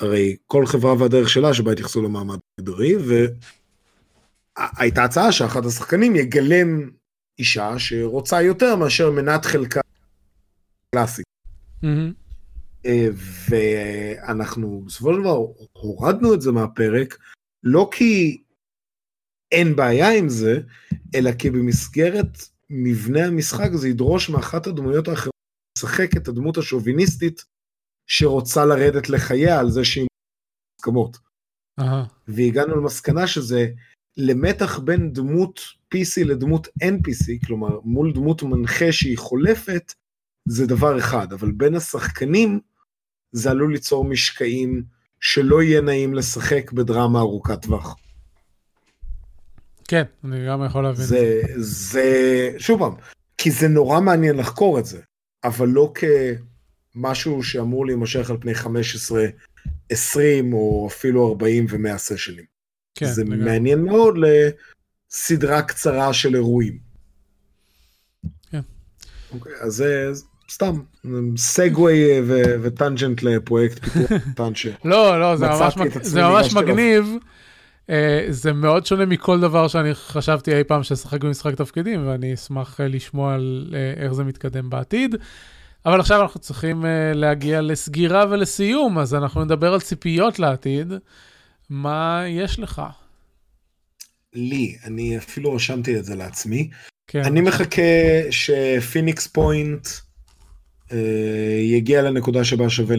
[0.00, 2.94] הרי כל חברה והדרך שלה שבה התייחסו למעמד מגדרי,
[4.56, 6.90] והייתה הצעה שאחד השחקנים יגלם
[7.38, 9.80] אישה שרוצה יותר מאשר מנת חלקה
[10.94, 11.26] קלאסית.
[11.84, 12.27] Mm-hmm.
[13.48, 15.38] ואנחנו בסופו של דבר
[15.72, 17.18] הורדנו את זה מהפרק,
[17.62, 18.42] לא כי
[19.52, 20.60] אין בעיה עם זה,
[21.14, 22.38] אלא כי במסגרת
[22.70, 25.34] מבנה המשחק זה ידרוש מאחת הדמויות האחרות
[25.78, 27.44] לשחק את הדמות השוביניסטית
[28.06, 30.06] שרוצה לרדת לחייה על זה שהיא.
[31.80, 31.84] Uh-huh.
[32.28, 33.66] והגענו למסקנה שזה
[34.16, 35.60] למתח בין דמות
[35.94, 39.92] PC לדמות NPC, כלומר מול דמות מנחה שהיא חולפת,
[40.48, 42.60] זה דבר אחד, אבל בין השחקנים
[43.32, 44.82] זה עלול ליצור משקעים
[45.20, 47.96] שלא יהיה נעים לשחק בדרמה ארוכת טווח.
[49.88, 51.04] כן, אני גם יכול להבין.
[51.06, 52.94] זה, זה, שוב פעם,
[53.38, 55.00] כי זה נורא מעניין לחקור את זה,
[55.44, 55.92] אבל לא
[56.94, 59.26] כמשהו שאמור להימשך על פני 15,
[59.90, 62.44] 20 או אפילו 40 ו-100 סשנים.
[62.94, 63.44] כן, זה לגמרי.
[63.44, 66.78] מעניין מאוד לסדרה קצרה של אירועים.
[68.50, 68.60] כן.
[69.32, 70.12] אוקיי, אז זה
[70.50, 70.72] סתם
[71.36, 72.04] סגווי
[72.62, 74.52] וטנג'נט לפרויקט פיתוח קטן.
[74.84, 75.74] לא, לא, זה ממש.
[76.02, 77.16] זה ממש מגניב.
[77.90, 82.80] אה, זה מאוד שונה מכל דבר שאני חשבתי אי פעם שאשחק במשחק תפקידים, ואני אשמח
[82.80, 85.14] אה, לשמוע על אה, איך זה מתקדם בעתיד.
[85.86, 86.84] אבל עכשיו אנחנו צריכים
[87.14, 90.92] להגיע לסגירה ולסיום, אז אנחנו נדבר על ציפיות לעתיד.
[91.70, 92.82] מה יש לך?
[94.34, 96.70] לי, אני אפילו רשמתי את זה לעצמי.
[97.06, 97.24] כן.
[97.24, 97.82] אני מחכה
[98.30, 100.07] ש Phoenix Point אה,
[101.62, 102.96] יגיע לנקודה שבה שווה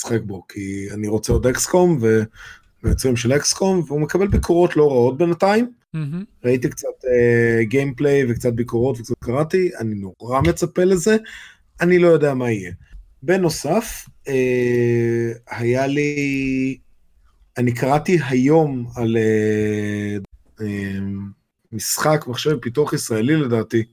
[0.00, 2.22] לשחק בו, כי אני רוצה עוד XCOM, ו...
[2.82, 5.72] מהיוצרים של XCOM, והוא מקבל ביקורות לא רעות בינתיים.
[5.96, 6.24] Mm-hmm.
[6.44, 7.04] ראיתי קצת
[7.62, 11.16] gameplay uh, וקצת ביקורות וקצת קראתי, אני נורא מצפה לזה,
[11.80, 12.72] אני לא יודע מה יהיה.
[13.22, 14.30] בנוסף, uh,
[15.50, 16.78] היה לי,
[17.56, 20.64] אני קראתי היום על uh, uh,
[21.72, 23.84] משחק מחשב פיתוח ישראלי לדעתי,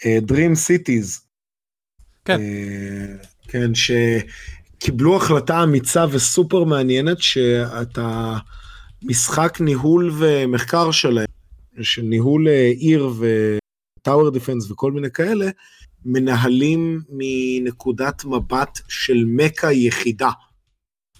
[0.00, 1.31] uh, Dream Cities.
[2.24, 2.40] כן.
[2.40, 3.90] Uh, כן, ש...
[4.84, 11.26] קיבלו החלטה אמיצה וסופר מעניינת שאת המשחק ניהול ומחקר שלהם,
[11.82, 13.10] של ניהול אה, עיר
[14.00, 15.46] וטאוור דיפנס וכל מיני כאלה,
[16.04, 20.30] מנהלים מנקודת מבט של מכה יחידה.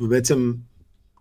[0.01, 0.53] ובעצם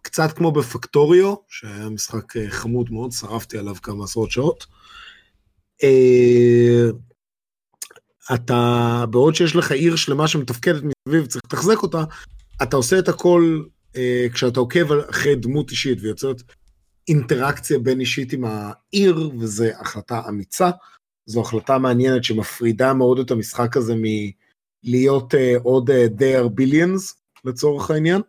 [0.01, 4.65] קצת כמו בפקטוריו, שהיה משחק אה, חמוד מאוד, שרפתי עליו כמה עשרות שעות.
[8.33, 12.03] אתה, בעוד שיש לך עיר שלמה שמתפקדת מסביב, צריך לתחזק אותה,
[12.63, 13.61] אתה עושה את הכל
[13.95, 16.41] אה, כשאתה עוקב אחרי דמות אישית ויוצרת
[17.07, 20.69] אינטראקציה בין אישית עם העיר, וזו החלטה אמיצה.
[21.25, 27.15] זו החלטה מעניינת שמפרידה מאוד את המשחק הזה מלהיות אה, עוד אה, They are Billions
[27.45, 28.21] לצורך העניין,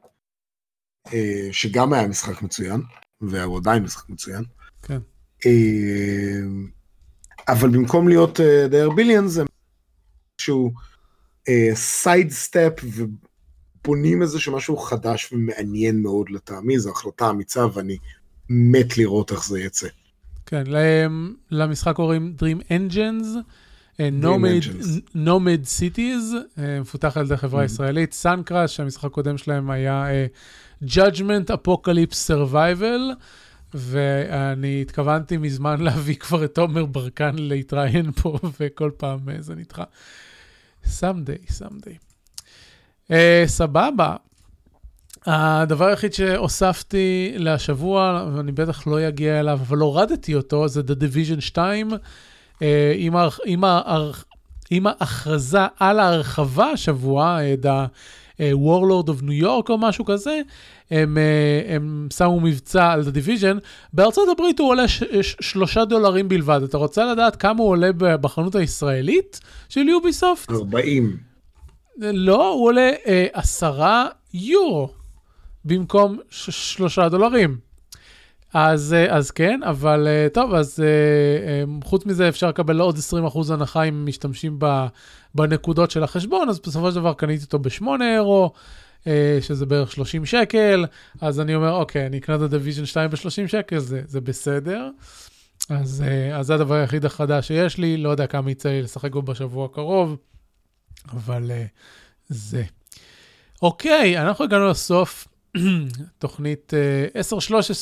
[1.13, 2.81] אה, שגם היה משחק מצוין,
[3.21, 4.45] והוא עדיין משחק מצוין.
[4.83, 4.99] כן.
[5.47, 6.41] אה,
[7.49, 9.45] אבל במקום להיות uh, They are Billions, זה
[10.43, 10.73] איזשהו
[11.75, 12.73] סייד uh, סטפ
[13.85, 17.97] בונים איזה משהו חדש ומעניין מאוד לטעמי, זו החלטה אמיצה ואני
[18.49, 19.89] מת לראות איך זה יצא.
[20.47, 20.65] כן,
[21.51, 23.27] למשחק קוראים Dream Engines,
[24.01, 24.09] אה,
[25.15, 27.67] Nomad Cities, אה, מפותח על ידי חברה mm-hmm.
[27.67, 30.07] ישראלית, Suncrash, שהמשחק הקודם שלהם היה
[30.81, 33.15] uh, Judgment Apocalypse Survival,
[33.75, 39.85] ואני התכוונתי מזמן להביא כבר את עומר ברקן להתראיין פה, וכל פעם זה נדחה.
[40.87, 41.99] Someday, someday.
[43.09, 43.15] Uh,
[43.47, 44.17] סבבה.
[45.27, 51.41] הדבר היחיד שהוספתי להשבוע, ואני בטח לא אגיע אליו, אבל הורדתי אותו, זה The Division
[51.41, 52.65] 2, uh,
[52.97, 53.15] עם,
[53.45, 53.65] עם,
[54.71, 57.87] עם ההכרזה על ההרחבה השבוע, uh, The
[58.41, 60.41] Warlord of New York או משהו כזה,
[60.91, 61.19] הם,
[61.69, 63.59] הם שמו מבצע על The Division,
[63.93, 64.85] בארצות הברית הוא עולה
[65.41, 66.61] שלושה דולרים בלבד.
[66.63, 70.51] אתה רוצה לדעת כמה הוא עולה בחנות הישראלית של יוביסופט?
[70.51, 71.17] 40.
[71.99, 72.91] לא, הוא עולה
[73.33, 74.89] עשרה יורו
[75.65, 77.72] במקום שלושה דולרים.
[78.55, 83.53] אז, אה, אז כן, אבל אה, טוב, אז אה, חוץ מזה אפשר לקבל עוד 20%
[83.53, 84.59] הנחה אם משתמשים
[85.35, 88.53] בנקודות של החשבון, אז בסופו של דבר קניתי אותו ב-8 אירו,
[89.41, 90.85] שזה בערך 30 שקל,
[91.21, 94.91] אז אני אומר, אוקיי, אני אקנה את ה-Division 2 ב-30 שקל, זה, זה בסדר.
[95.69, 99.23] אז, אז זה הדבר היחיד החדש שיש לי, לא יודע כמה יצא לי לשחק בו
[99.23, 100.17] בשבוע הקרוב,
[101.13, 101.51] אבל
[102.29, 102.63] זה.
[103.63, 105.29] אוקיי, אנחנו הגענו לסוף.
[106.19, 106.73] תוכנית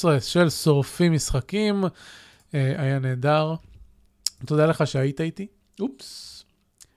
[0.07, 1.85] 10-13 אה, של שורפים משחקים,
[2.55, 3.55] אה, היה נהדר.
[4.47, 5.47] תודה לך שהיית איתי.
[5.81, 6.45] אופס.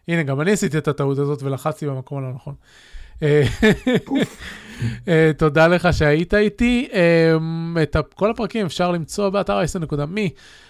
[0.07, 2.55] הנה, גם אני עשיתי את הטעות הזאת ולחצתי במקום הלא נכון.
[3.23, 3.43] אה,
[5.37, 6.87] תודה לך שהיית איתי.
[7.83, 10.29] את כל הפרקים אפשר למצוא באתר ה-10.מי.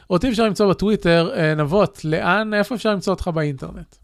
[0.09, 1.31] אותי אפשר למצוא בטוויטר.
[1.57, 3.95] נבות, לאן, איפה אפשר למצוא אותך באינטרנט?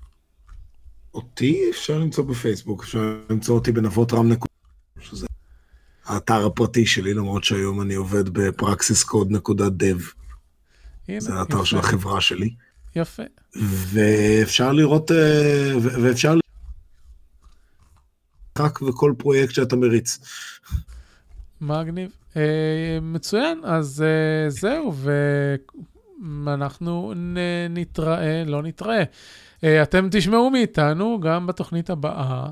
[1.14, 4.59] אותי אפשר למצוא בפייסבוק, אפשר למצוא אותי בנבות רם נקודה,
[6.10, 10.02] האתר הפרטי שלי, למרות שהיום אני עובד בפרקסיסקוד.dev.
[11.18, 12.50] זה האתר של החברה שלי.
[12.96, 13.24] יפה.
[13.94, 16.44] ואפשר לראות, אה, ואפשר לראות
[18.60, 20.20] רק וכל פרויקט שאתה מריץ.
[21.62, 22.12] מגניב.
[22.38, 24.94] אה, מצוין, אז אה, זהו,
[26.46, 27.14] ואנחנו
[27.70, 29.04] נתראה, לא נתראה.
[29.66, 32.46] אתם תשמעו מאיתנו גם בתוכנית הבאה,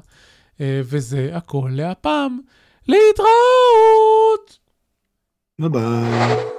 [0.59, 2.39] וזה הכל להפעם.
[2.87, 4.59] להתראות!
[5.59, 6.56] ביי ביי.